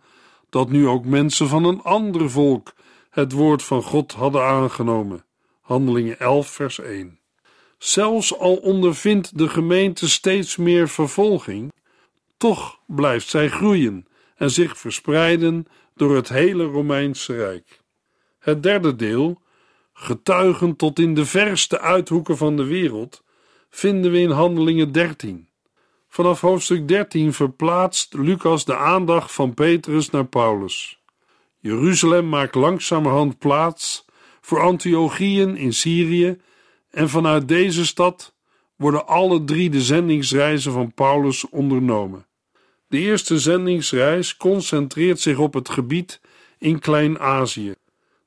dat 0.51 0.71
nu 0.71 0.89
ook 0.89 1.05
mensen 1.05 1.49
van 1.49 1.65
een 1.65 1.83
ander 1.83 2.31
volk 2.31 2.75
het 3.11 3.33
woord 3.33 3.63
van 3.63 3.83
God 3.83 4.13
hadden 4.13 4.45
aangenomen. 4.45 5.25
Handelingen 5.61 6.19
11, 6.19 6.49
vers 6.49 6.79
1. 6.79 7.19
Zelfs 7.79 8.39
al 8.39 8.57
ondervindt 8.57 9.39
de 9.39 9.49
gemeente 9.49 10.09
steeds 10.09 10.57
meer 10.57 10.89
vervolging, 10.89 11.73
toch 12.37 12.79
blijft 12.87 13.29
zij 13.29 13.49
groeien 13.49 14.07
en 14.37 14.51
zich 14.51 14.79
verspreiden 14.79 15.67
door 15.95 16.17
het 16.17 16.29
hele 16.29 16.65
Romeinse 16.65 17.35
Rijk. 17.35 17.81
Het 18.39 18.63
derde 18.63 18.97
deel, 18.97 19.42
getuigen 20.03 20.77
tot 20.77 20.99
in 20.99 21.15
de 21.15 21.27
verste 21.27 21.81
uithoeken 21.81 22.37
van 22.37 22.57
de 22.57 22.65
wereld, 22.65 23.23
vinden 23.71 24.11
we 24.11 24.19
in 24.19 24.31
Handelingen 24.31 24.93
13. 24.93 25.49
Vanaf 26.09 26.41
hoofdstuk 26.41 26.89
13 26.89 27.33
verplaatst 27.33 28.15
Lucas 28.15 28.65
de 28.65 28.77
aandacht 28.77 29.33
van 29.33 29.55
Petrus 29.55 30.11
naar 30.11 30.27
Paulus. 30.27 31.01
Jeruzalem 31.59 32.29
maakt 32.29 32.55
langzamerhand 32.55 33.39
plaats 33.39 34.05
voor 34.41 34.61
Antiochieën 34.61 35.57
in 35.57 35.73
Syrië 35.73 36.41
en 36.91 37.09
vanuit 37.09 37.49
deze 37.49 37.87
stad 37.87 38.35
worden 38.77 39.07
alle 39.07 39.45
drie 39.45 39.71
de 39.71 39.83
zendingsreizen 39.83 40.73
van 40.73 40.95
Paulus 40.95 41.49
ondernomen. 41.49 42.27
De 42.89 42.99
eerste 42.99 43.39
zendingsreis 43.39 44.37
concentreert 44.37 45.21
zich 45.21 45.39
op 45.39 45.55
het 45.55 45.69
gebied 45.69 46.21
in 46.59 46.79
Klein-Azië, 46.79 47.75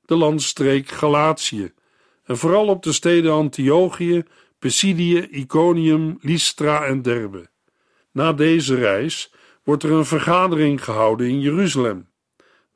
de 0.06 0.16
landstreek 0.16 0.88
Galatië, 0.88 1.72
en 2.24 2.36
vooral 2.36 2.66
op 2.66 2.82
de 2.82 2.92
steden 2.92 3.32
Antiochië, 3.32 4.24
Pisidië, 4.58 5.18
Iconium, 5.30 6.18
Lystra 6.20 6.84
en 6.84 7.02
Derbe. 7.02 7.48
Na 8.12 8.32
deze 8.32 8.74
reis 8.74 9.32
wordt 9.64 9.82
er 9.82 9.90
een 9.90 10.04
vergadering 10.04 10.84
gehouden 10.84 11.28
in 11.28 11.40
Jeruzalem. 11.40 12.08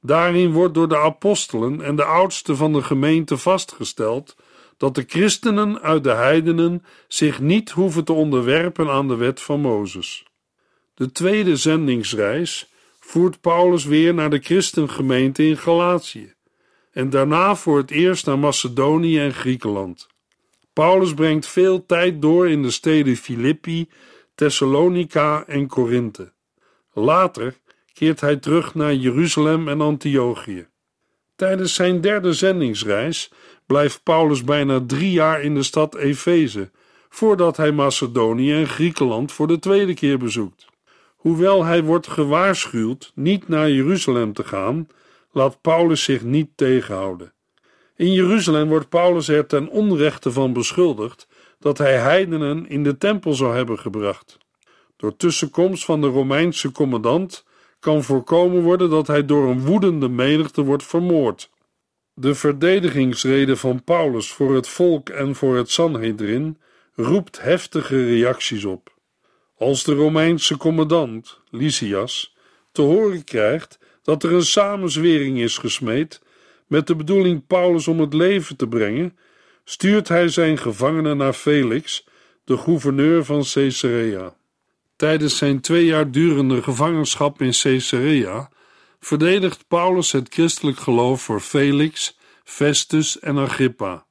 Daarin 0.01 0.53
wordt 0.53 0.75
door 0.75 0.89
de 0.89 0.99
apostelen 0.99 1.81
en 1.81 1.97
de 1.97 2.05
oudsten 2.05 2.57
van 2.57 2.73
de 2.73 2.83
gemeente 2.83 3.37
vastgesteld 3.37 4.37
dat 4.77 4.95
de 4.95 5.05
christenen 5.07 5.81
uit 5.81 6.05
de 6.05 6.11
heidenen 6.11 6.85
zich 7.09 7.41
niet 7.41 7.71
hoeven 7.71 8.05
te 8.05 8.13
onderwerpen 8.13 8.91
aan 8.91 9.09
de 9.09 9.17
wet 9.17 9.41
van 9.41 9.61
Mozes. 9.61 10.25
De 10.95 11.13
tweede 11.13 11.57
zendingsreis 11.57 12.73
voert 13.01 13.41
Paulus 13.41 13.85
weer 13.85 14.15
naar 14.15 14.31
de 14.31 14.39
christengemeente 14.39 15.47
in 15.47 15.57
Galatië 15.57 16.35
en 16.93 17.11
daarna 17.11 17.57
voor 17.57 17.79
het 17.79 17.91
eerst 17.91 18.27
naar 18.27 18.39
Macedonië 18.39 19.19
en 19.19 19.35
Griekenland. 19.35 20.09
Paulus 20.73 21.15
brengt 21.15 21.47
veel 21.47 21.87
tijd 21.87 22.23
door 22.23 22.49
in 22.49 22.63
de 22.63 22.71
steden 22.71 23.17
Filippi, 23.17 23.89
Thessalonica 24.35 25.45
en 25.47 25.67
Korinthe. 25.67 26.33
Later 26.93 27.59
keert 27.93 28.21
hij 28.21 28.37
terug 28.37 28.75
naar 28.75 28.95
Jeruzalem 28.95 29.69
en 29.69 29.81
Antiochië. 29.81 30.67
Tijdens 31.37 31.75
zijn 31.75 32.01
derde 32.01 32.33
zendingsreis 32.33 33.33
blijft 33.67 34.03
Paulus 34.03 34.45
bijna 34.45 34.85
drie 34.87 35.11
jaar 35.11 35.43
in 35.43 35.55
de 35.55 35.63
stad 35.63 35.95
Efeze, 35.95 36.71
voordat 37.09 37.57
hij 37.57 37.73
Macedonië 37.73 38.53
en 38.53 38.69
Griekenland 38.69 39.33
voor 39.33 39.47
de 39.47 39.59
tweede 39.59 39.95
keer 39.95 40.19
bezoekt. 40.19 40.67
Hoewel 41.17 41.65
hij 41.65 41.83
wordt 41.83 42.09
gewaarschuwd 42.09 43.13
niet 43.15 43.49
naar 43.49 43.71
Jeruzalem 43.71 44.33
te 44.33 44.45
gaan, 44.45 44.89
laat 45.33 45.61
Paulus 45.61 46.05
zich 46.05 46.23
niet 46.23 46.51
tegenhouden. 46.55 47.33
In 47.97 48.13
Jeruzalem 48.13 48.69
wordt 48.69 48.89
Paulus 48.89 49.29
er 49.29 49.47
ten 49.47 49.69
onrechte 49.69 50.33
van 50.33 50.53
beschuldigd 50.53 51.29
dat 51.59 51.79
hij 51.79 51.97
heidenen 51.97 52.69
in 52.69 52.85
de 52.85 52.99
tempel 52.99 53.35
zou 53.35 53.57
hebben 53.57 53.79
gebracht. 53.79 54.39
Door 54.97 55.17
tussenkomst 55.17 55.85
van 55.85 56.01
de 56.01 56.07
Romeinse 56.07 56.73
commandant 56.73 57.45
kan 57.81 58.03
voorkomen 58.03 58.63
worden 58.63 58.91
dat 58.91 59.07
hij 59.07 59.25
door 59.25 59.49
een 59.49 59.61
woedende 59.61 60.09
menigte 60.09 60.63
wordt 60.63 60.85
vermoord. 60.85 61.51
De 62.15 62.35
verdedigingsrede 62.35 63.57
van 63.57 63.85
Paulus 63.85 64.33
voor 64.33 64.55
het 64.55 64.69
volk 64.69 65.09
en 65.09 65.35
voor 65.35 65.57
het 65.57 65.71
Sanhedrin 65.71 66.59
roept 66.95 67.43
heftige 67.43 68.05
reacties 68.05 68.65
op. 68.65 68.95
Als 69.57 69.85
de 69.85 69.95
Romeinse 69.95 70.57
commandant, 70.57 71.41
Lysias, 71.51 72.37
te 72.73 72.83
horen 72.83 73.25
krijgt 73.25 73.79
dat 74.03 74.23
er 74.23 74.33
een 74.33 74.45
samenzwering 74.45 75.39
is 75.39 75.59
gesmeed 75.59 76.21
met 76.67 76.87
de 76.87 76.97
bedoeling 76.97 77.47
Paulus 77.47 77.89
om 77.89 78.01
het 78.01 78.15
leven 78.15 78.57
te 78.57 78.69
brengen, 78.69 79.19
stuurt 79.65 80.09
hij 80.09 80.29
zijn 80.29 80.59
gevangenen 80.59 81.17
naar 81.17 81.33
Felix, 81.33 82.07
de 82.45 82.57
gouverneur 82.57 83.25
van 83.25 83.45
Caesarea. 83.53 84.37
Tijdens 84.97 85.37
zijn 85.37 85.61
twee 85.61 85.85
jaar 85.85 86.11
durende 86.11 86.63
gevangenschap 86.63 87.43
in 87.43 87.53
Caesarea 87.63 88.51
verdedigt 89.01 89.69
Paulus 89.69 90.13
het 90.13 90.35
christelijk 90.35 90.79
geloof 90.79 91.23
voor 91.23 91.41
Felix, 91.41 92.19
Festus 92.45 93.19
en 93.19 93.39
Agrippa. 93.39 94.07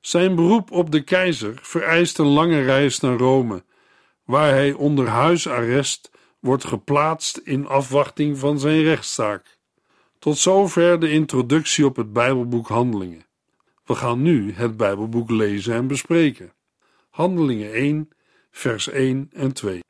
Zijn 0.00 0.34
beroep 0.34 0.70
op 0.70 0.90
de 0.90 1.00
keizer 1.00 1.58
vereist 1.62 2.18
een 2.18 2.26
lange 2.26 2.62
reis 2.62 3.00
naar 3.00 3.16
Rome, 3.16 3.64
waar 4.24 4.50
hij 4.50 4.72
onder 4.72 5.06
huisarrest 5.08 6.10
wordt 6.42 6.64
geplaatst 6.64 7.36
in 7.36 7.66
afwachting 7.66 8.38
van 8.38 8.58
zijn 8.58 8.82
rechtszaak. 8.82 9.58
Tot 10.18 10.38
zover 10.38 11.00
de 11.00 11.10
introductie 11.10 11.86
op 11.86 11.96
het 11.96 12.12
Bijbelboek 12.12 12.68
Handelingen. 12.68 13.26
We 13.84 13.94
gaan 13.94 14.22
nu 14.22 14.52
het 14.52 14.76
Bijbelboek 14.76 15.30
lezen 15.30 15.74
en 15.74 15.86
bespreken. 15.86 16.52
Handelingen 17.10 17.72
1, 17.72 18.08
vers 18.50 18.88
1 18.88 19.30
en 19.32 19.52
2. 19.52 19.80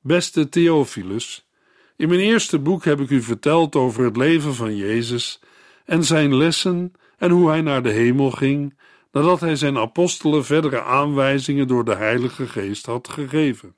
Beste 0.00 0.48
Theophilus, 0.48 1.48
in 1.96 2.08
mijn 2.08 2.20
eerste 2.20 2.58
boek 2.58 2.84
heb 2.84 3.00
ik 3.00 3.10
u 3.10 3.22
verteld 3.22 3.76
over 3.76 4.04
het 4.04 4.16
leven 4.16 4.54
van 4.54 4.76
Jezus 4.76 5.40
en 5.84 6.04
zijn 6.04 6.36
lessen 6.36 6.92
en 7.18 7.30
hoe 7.30 7.48
hij 7.48 7.60
naar 7.60 7.82
de 7.82 7.90
hemel 7.90 8.30
ging 8.30 8.78
nadat 9.10 9.40
hij 9.40 9.56
zijn 9.56 9.78
apostelen 9.78 10.44
verdere 10.44 10.82
aanwijzingen 10.82 11.66
door 11.66 11.84
de 11.84 11.94
Heilige 11.94 12.46
Geest 12.46 12.86
had 12.86 13.08
gegeven. 13.08 13.76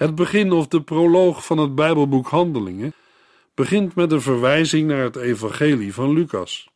Het 0.00 0.14
begin 0.14 0.52
of 0.52 0.68
de 0.68 0.82
proloog 0.82 1.46
van 1.46 1.58
het 1.58 1.74
Bijbelboek 1.74 2.28
Handelingen 2.28 2.94
begint 3.54 3.94
met 3.94 4.12
een 4.12 4.20
verwijzing 4.20 4.88
naar 4.88 5.02
het 5.02 5.16
Evangelie 5.16 5.94
van 5.94 6.12
Lucas. 6.12 6.70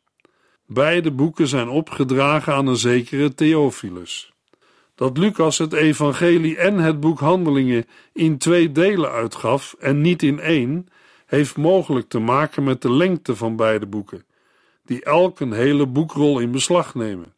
Beide 0.65 1.11
boeken 1.11 1.47
zijn 1.47 1.67
opgedragen 1.67 2.53
aan 2.53 2.67
een 2.67 2.75
zekere 2.75 3.33
Theophilus. 3.33 4.33
Dat 4.95 5.17
Lucas 5.17 5.57
het 5.57 5.73
Evangelie 5.73 6.57
en 6.57 6.77
het 6.77 6.99
boek 6.99 7.19
Handelingen 7.19 7.85
in 8.13 8.37
twee 8.37 8.71
delen 8.71 9.11
uitgaf 9.11 9.75
en 9.79 10.01
niet 10.01 10.23
in 10.23 10.39
één, 10.39 10.87
heeft 11.25 11.57
mogelijk 11.57 12.09
te 12.09 12.19
maken 12.19 12.63
met 12.63 12.81
de 12.81 12.91
lengte 12.91 13.35
van 13.35 13.55
beide 13.55 13.85
boeken, 13.85 14.25
die 14.83 15.03
elk 15.03 15.39
een 15.39 15.53
hele 15.53 15.85
boekrol 15.85 16.39
in 16.39 16.51
beslag 16.51 16.95
nemen. 16.95 17.33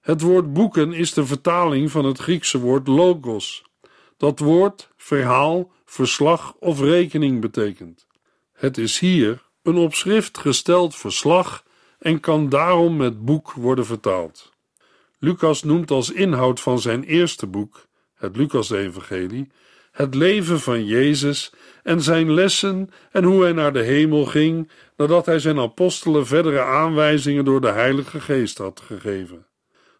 Het 0.00 0.20
woord 0.20 0.52
boeken 0.52 0.92
is 0.92 1.12
de 1.12 1.26
vertaling 1.26 1.90
van 1.90 2.04
het 2.04 2.18
Griekse 2.18 2.58
woord 2.60 2.86
logos. 2.86 3.70
Dat 4.22 4.38
woord 4.38 4.88
verhaal, 4.96 5.70
verslag 5.84 6.54
of 6.58 6.80
rekening 6.80 7.40
betekent. 7.40 8.06
Het 8.52 8.78
is 8.78 8.98
hier 8.98 9.42
een 9.62 9.76
op 9.76 9.94
schrift 9.94 10.38
gesteld 10.38 10.96
verslag 10.96 11.64
en 11.98 12.20
kan 12.20 12.48
daarom 12.48 12.96
met 12.96 13.24
boek 13.24 13.52
worden 13.52 13.86
vertaald. 13.86 14.52
Lucas 15.18 15.62
noemt 15.62 15.90
als 15.90 16.10
inhoud 16.10 16.60
van 16.60 16.78
zijn 16.80 17.04
eerste 17.04 17.46
boek, 17.46 17.86
het 18.14 18.36
Lucas-evangelie, 18.36 19.50
het 19.92 20.14
leven 20.14 20.60
van 20.60 20.84
Jezus 20.84 21.52
en 21.82 22.02
zijn 22.02 22.32
lessen 22.32 22.90
en 23.10 23.24
hoe 23.24 23.42
hij 23.42 23.52
naar 23.52 23.72
de 23.72 23.82
hemel 23.82 24.24
ging 24.24 24.70
nadat 24.96 25.26
hij 25.26 25.38
zijn 25.38 25.58
apostelen 25.58 26.26
verdere 26.26 26.62
aanwijzingen 26.62 27.44
door 27.44 27.60
de 27.60 27.70
Heilige 27.70 28.20
Geest 28.20 28.58
had 28.58 28.80
gegeven. 28.80 29.46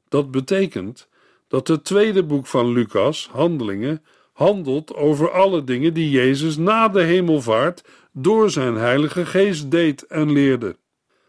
Dat 0.09 0.31
betekent 0.31 1.09
dat 1.53 1.69
het 1.69 1.85
tweede 1.85 2.25
boek 2.25 2.47
van 2.47 2.73
Lucas, 2.73 3.29
Handelingen, 3.33 4.05
handelt 4.33 4.95
over 4.95 5.31
alle 5.31 5.65
dingen 5.65 5.95
die 5.95 6.11
Jezus 6.11 6.57
na 6.57 6.89
de 6.89 7.03
hemelvaart 7.03 7.85
door 8.13 8.51
zijn 8.51 8.75
Heilige 8.75 9.27
Geest 9.27 9.71
deed 9.71 10.07
en 10.07 10.33
leerde. 10.33 10.77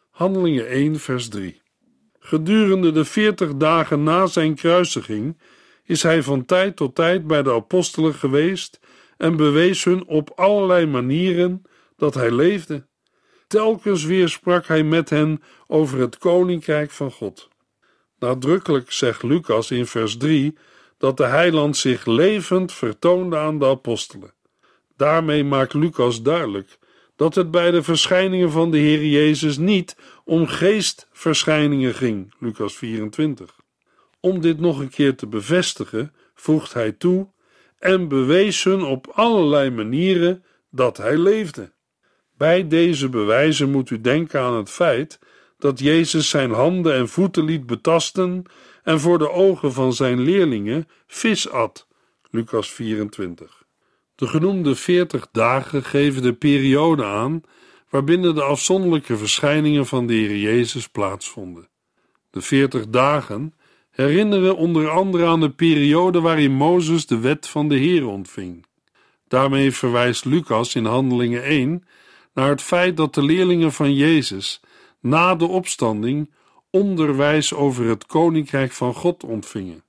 Handelingen 0.10 0.68
1, 0.68 1.00
vers 1.00 1.28
3. 1.28 1.62
Gedurende 2.20 2.92
de 2.92 3.06
veertig 3.06 3.56
dagen 3.56 4.04
na 4.04 4.26
zijn 4.26 4.56
kruisiging 4.56 5.38
is 5.84 6.04
hij 6.04 6.24
van 6.24 6.46
tijd 6.46 6.76
tot 6.76 6.96
tijd 6.96 7.28
bij 7.28 7.44
de 7.44 7.54
apostelen 7.54 8.14
geweest 8.14 8.80
en 9.18 9.36
bewees 9.36 9.84
hun 9.84 10.06
op 10.06 10.32
allerlei 10.36 10.86
manieren 10.86 11.62
dat 11.98 12.14
hij 12.14 12.32
leefde. 12.32 12.88
telkens 13.48 14.04
weer 14.04 14.30
sprak 14.30 14.68
hij 14.68 14.84
met 14.84 15.10
hen 15.10 15.42
over 15.68 16.00
het 16.00 16.18
koninkrijk 16.18 16.92
van 16.92 17.12
God. 17.12 17.52
Nadrukkelijk 18.24 18.92
zegt 18.92 19.24
Lucas 19.24 19.72
in 19.72 19.86
vers 19.86 20.18
3 20.18 20.58
dat 20.98 21.18
de 21.18 21.26
heiland 21.26 21.78
zich 21.78 22.06
levend 22.06 22.74
vertoonde 22.74 23.38
aan 23.38 23.60
de 23.60 23.66
apostelen. 23.66 24.34
Daarmee 24.98 25.44
maakt 25.44 25.74
Lucas 25.74 26.22
duidelijk 26.22 26.78
dat 27.16 27.36
het 27.36 27.52
bij 27.52 27.72
de 27.72 27.84
verschijningen 27.84 28.52
van 28.52 28.72
de 28.72 28.78
Heer 28.78 29.06
Jezus 29.06 29.58
niet 29.58 29.96
om 30.26 30.48
geestverschijningen 30.48 31.94
ging, 31.94 32.34
Lucas 32.40 32.76
24. 32.76 33.56
Om 34.20 34.42
dit 34.42 34.60
nog 34.60 34.80
een 34.80 34.90
keer 34.90 35.16
te 35.16 35.28
bevestigen, 35.28 36.14
voegt 36.36 36.74
hij 36.74 36.92
toe 36.92 37.28
en 37.80 38.08
bewees 38.08 38.64
hun 38.64 38.84
op 38.84 39.08
allerlei 39.08 39.70
manieren 39.70 40.44
dat 40.72 40.98
hij 40.98 41.18
leefde. 41.18 41.72
Bij 42.38 42.68
deze 42.68 43.10
bewijzen 43.10 43.72
moet 43.72 43.90
u 43.90 44.02
denken 44.02 44.42
aan 44.42 44.56
het 44.56 44.70
feit 44.70 45.20
dat 45.64 45.80
Jezus 45.80 46.30
zijn 46.30 46.52
handen 46.52 46.94
en 46.94 47.10
voeten 47.10 47.46
liet 47.46 47.66
betasten 47.66 48.44
en 48.84 49.00
voor 49.00 49.18
de 49.18 49.30
ogen 49.30 49.74
van 49.74 49.94
zijn 49.94 50.20
leerlingen 50.20 50.88
vis 51.08 51.50
at. 51.50 51.88
Lucas 52.30 52.72
24. 52.72 53.64
De 54.16 54.28
genoemde 54.28 54.76
veertig 54.76 55.28
dagen 55.32 55.84
geven 55.84 56.22
de 56.22 56.34
periode 56.34 57.04
aan 57.04 57.42
waarbinnen 57.90 58.36
de 58.36 58.44
afzonderlijke 58.44 59.18
verschijningen 59.18 59.86
van 59.86 60.08
de 60.08 60.14
Heer 60.14 60.38
Jezus 60.38 60.88
plaatsvonden. 60.88 61.70
De 62.30 62.42
veertig 62.42 62.88
dagen 62.88 63.54
herinneren 63.90 64.56
onder 64.56 64.90
andere 64.90 65.26
aan 65.26 65.40
de 65.40 65.52
periode 65.52 66.22
waarin 66.22 66.52
Mozes 66.52 67.06
de 67.06 67.20
wet 67.20 67.48
van 67.48 67.68
de 67.68 67.76
Heer 67.76 68.06
ontving. 68.06 68.66
Daarmee 69.28 69.72
verwijst 69.72 70.26
Lucas 70.26 70.76
in 70.76 70.86
Handelingen 70.86 71.44
1 71.44 71.86
naar 72.34 72.50
het 72.50 72.62
feit 72.62 72.98
dat 72.98 73.14
de 73.14 73.24
leerlingen 73.24 73.72
van 73.72 73.94
Jezus 73.94 74.62
na 75.04 75.36
de 75.36 75.48
opstanding 75.48 76.32
onderwijs 76.70 77.54
over 77.54 77.86
het 77.86 78.06
koninkrijk 78.06 78.72
van 78.72 78.94
God 78.94 79.24
ontvingen. 79.24 79.84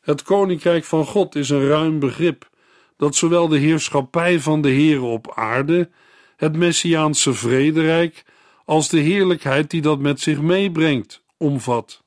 Het 0.00 0.22
koninkrijk 0.22 0.84
van 0.84 1.06
God 1.06 1.34
is 1.34 1.50
een 1.50 1.66
ruim 1.66 1.98
begrip 1.98 2.50
dat 2.96 3.16
zowel 3.16 3.48
de 3.48 3.58
heerschappij 3.58 4.40
van 4.40 4.60
de 4.60 4.68
Heere 4.68 5.04
op 5.04 5.32
aarde, 5.34 5.90
het 6.36 6.56
messiaanse 6.56 7.34
vrederijk, 7.34 8.24
als 8.64 8.88
de 8.88 8.98
heerlijkheid 8.98 9.70
die 9.70 9.82
dat 9.82 9.98
met 9.98 10.20
zich 10.20 10.40
meebrengt, 10.40 11.22
omvat. 11.36 12.02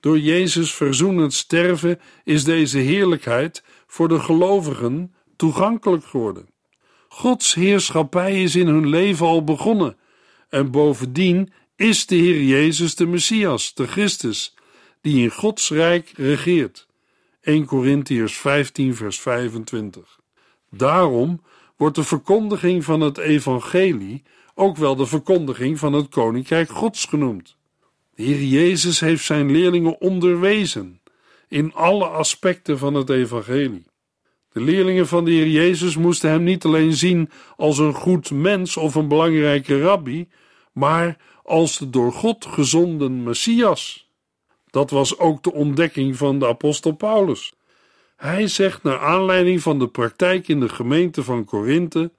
Door 0.00 0.18
Jezus 0.18 0.74
verzoenend 0.74 1.32
sterven 1.32 2.00
is 2.24 2.44
deze 2.44 2.78
heerlijkheid 2.78 3.62
voor 3.86 4.08
de 4.08 4.20
gelovigen 4.20 5.14
toegankelijk 5.36 6.04
geworden. 6.04 6.48
Gods 7.08 7.54
heerschappij 7.54 8.42
is 8.42 8.56
in 8.56 8.66
hun 8.66 8.88
leven 8.88 9.26
al 9.26 9.44
begonnen 9.44 9.96
en 10.48 10.70
bovendien 10.70 11.52
is 11.80 12.06
de 12.06 12.14
Heer 12.14 12.42
Jezus 12.42 12.94
de 12.94 13.06
Messias, 13.06 13.74
de 13.74 13.86
Christus, 13.86 14.54
die 15.00 15.22
in 15.22 15.30
Gods 15.30 15.70
rijk 15.70 16.12
regeert. 16.16 16.86
1 17.42 17.64
Corinthiërs 17.64 18.36
15 18.36 18.94
vers 18.96 19.20
25. 19.20 20.20
Daarom 20.70 21.42
wordt 21.76 21.96
de 21.96 22.04
verkondiging 22.04 22.84
van 22.84 23.00
het 23.00 23.18
evangelie 23.18 24.22
ook 24.54 24.76
wel 24.76 24.96
de 24.96 25.06
verkondiging 25.06 25.78
van 25.78 25.92
het 25.92 26.08
koninkrijk 26.08 26.70
Gods 26.70 27.04
genoemd. 27.04 27.56
De 28.14 28.22
Heer 28.22 28.44
Jezus 28.44 29.00
heeft 29.00 29.24
zijn 29.24 29.50
leerlingen 29.50 30.00
onderwezen 30.00 31.00
in 31.48 31.74
alle 31.74 32.06
aspecten 32.06 32.78
van 32.78 32.94
het 32.94 33.10
evangelie. 33.10 33.86
De 34.52 34.60
leerlingen 34.60 35.08
van 35.08 35.24
de 35.24 35.30
Heer 35.30 35.48
Jezus 35.48 35.96
moesten 35.96 36.30
hem 36.30 36.42
niet 36.42 36.64
alleen 36.64 36.92
zien 36.92 37.30
als 37.56 37.78
een 37.78 37.94
goed 37.94 38.30
mens 38.30 38.76
of 38.76 38.94
een 38.94 39.08
belangrijke 39.08 39.80
rabbi, 39.80 40.28
maar 40.72 41.16
als 41.44 41.78
de 41.78 41.90
door 41.90 42.12
God 42.12 42.46
gezonden 42.46 43.22
Messias. 43.22 44.08
Dat 44.70 44.90
was 44.90 45.18
ook 45.18 45.42
de 45.42 45.52
ontdekking 45.52 46.16
van 46.16 46.38
de 46.38 46.46
apostel 46.46 46.92
Paulus. 46.92 47.52
Hij 48.16 48.48
zegt 48.48 48.82
naar 48.82 48.98
aanleiding 48.98 49.62
van 49.62 49.78
de 49.78 49.88
praktijk 49.88 50.48
in 50.48 50.60
de 50.60 50.68
gemeente 50.68 51.22
van 51.22 51.44
Korinthe 51.44 52.10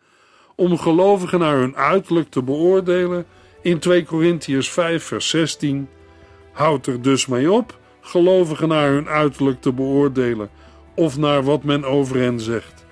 om 0.55 0.77
gelovigen 0.77 1.39
naar 1.39 1.57
hun 1.57 1.75
uiterlijk 1.75 2.29
te 2.29 2.43
beoordelen 2.43 3.25
in 3.61 3.79
2 3.79 4.05
Korintiërs 4.05 4.69
5 4.69 5.03
vers 5.03 5.29
16 5.29 5.89
Houd 6.51 6.87
er 6.87 7.01
dus 7.01 7.25
mee 7.25 7.51
op 7.51 7.79
gelovigen 8.01 8.67
naar 8.67 8.89
hun 8.89 9.07
uiterlijk 9.07 9.61
te 9.61 9.71
beoordelen 9.71 10.49
of 10.95 11.17
naar 11.17 11.43
wat 11.43 11.63
men 11.63 11.83
over 11.83 12.15
hen 12.15 12.39
zegt. 12.39 12.85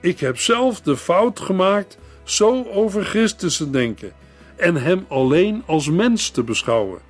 Ik 0.00 0.20
heb 0.20 0.38
zelf 0.38 0.80
de 0.80 0.96
fout 0.96 1.40
gemaakt 1.40 1.98
zo 2.24 2.64
over 2.64 3.04
Christus 3.04 3.56
te 3.56 3.70
denken 3.70 4.12
en 4.56 4.76
hem 4.76 5.04
alleen 5.08 5.62
als 5.66 5.90
mens 5.90 6.30
te 6.30 6.42
beschouwen. 6.42 7.00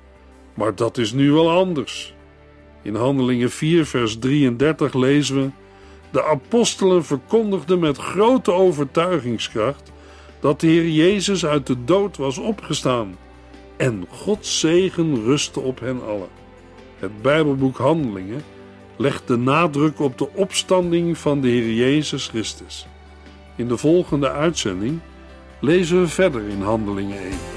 Maar 0.53 0.75
dat 0.75 0.97
is 0.97 1.11
nu 1.11 1.31
wel 1.31 1.51
anders. 1.51 2.13
In 2.81 2.95
Handelingen 2.95 3.51
4, 3.51 3.85
vers 3.85 4.19
33 4.19 4.93
lezen 4.93 5.41
we: 5.41 5.49
De 6.09 6.23
apostelen 6.23 7.05
verkondigden 7.05 7.79
met 7.79 7.97
grote 7.97 8.51
overtuigingskracht 8.51 9.91
dat 10.39 10.59
de 10.59 10.67
Heer 10.67 10.89
Jezus 10.89 11.45
uit 11.45 11.67
de 11.67 11.83
dood 11.83 12.17
was 12.17 12.37
opgestaan. 12.37 13.17
En 13.77 14.05
Gods 14.09 14.59
zegen 14.59 15.23
rustte 15.23 15.59
op 15.59 15.79
hen 15.79 16.05
allen. 16.05 16.29
Het 16.99 17.21
Bijbelboek 17.21 17.77
Handelingen 17.77 18.43
legt 18.95 19.27
de 19.27 19.37
nadruk 19.37 19.99
op 19.99 20.17
de 20.17 20.27
opstanding 20.33 21.17
van 21.17 21.41
de 21.41 21.47
Heer 21.47 21.73
Jezus 21.73 22.27
Christus. 22.27 22.87
In 23.55 23.67
de 23.67 23.77
volgende 23.77 24.31
uitzending 24.31 24.99
lezen 25.59 26.01
we 26.01 26.07
verder 26.07 26.47
in 26.47 26.61
Handelingen 26.61 27.17
1. 27.17 27.56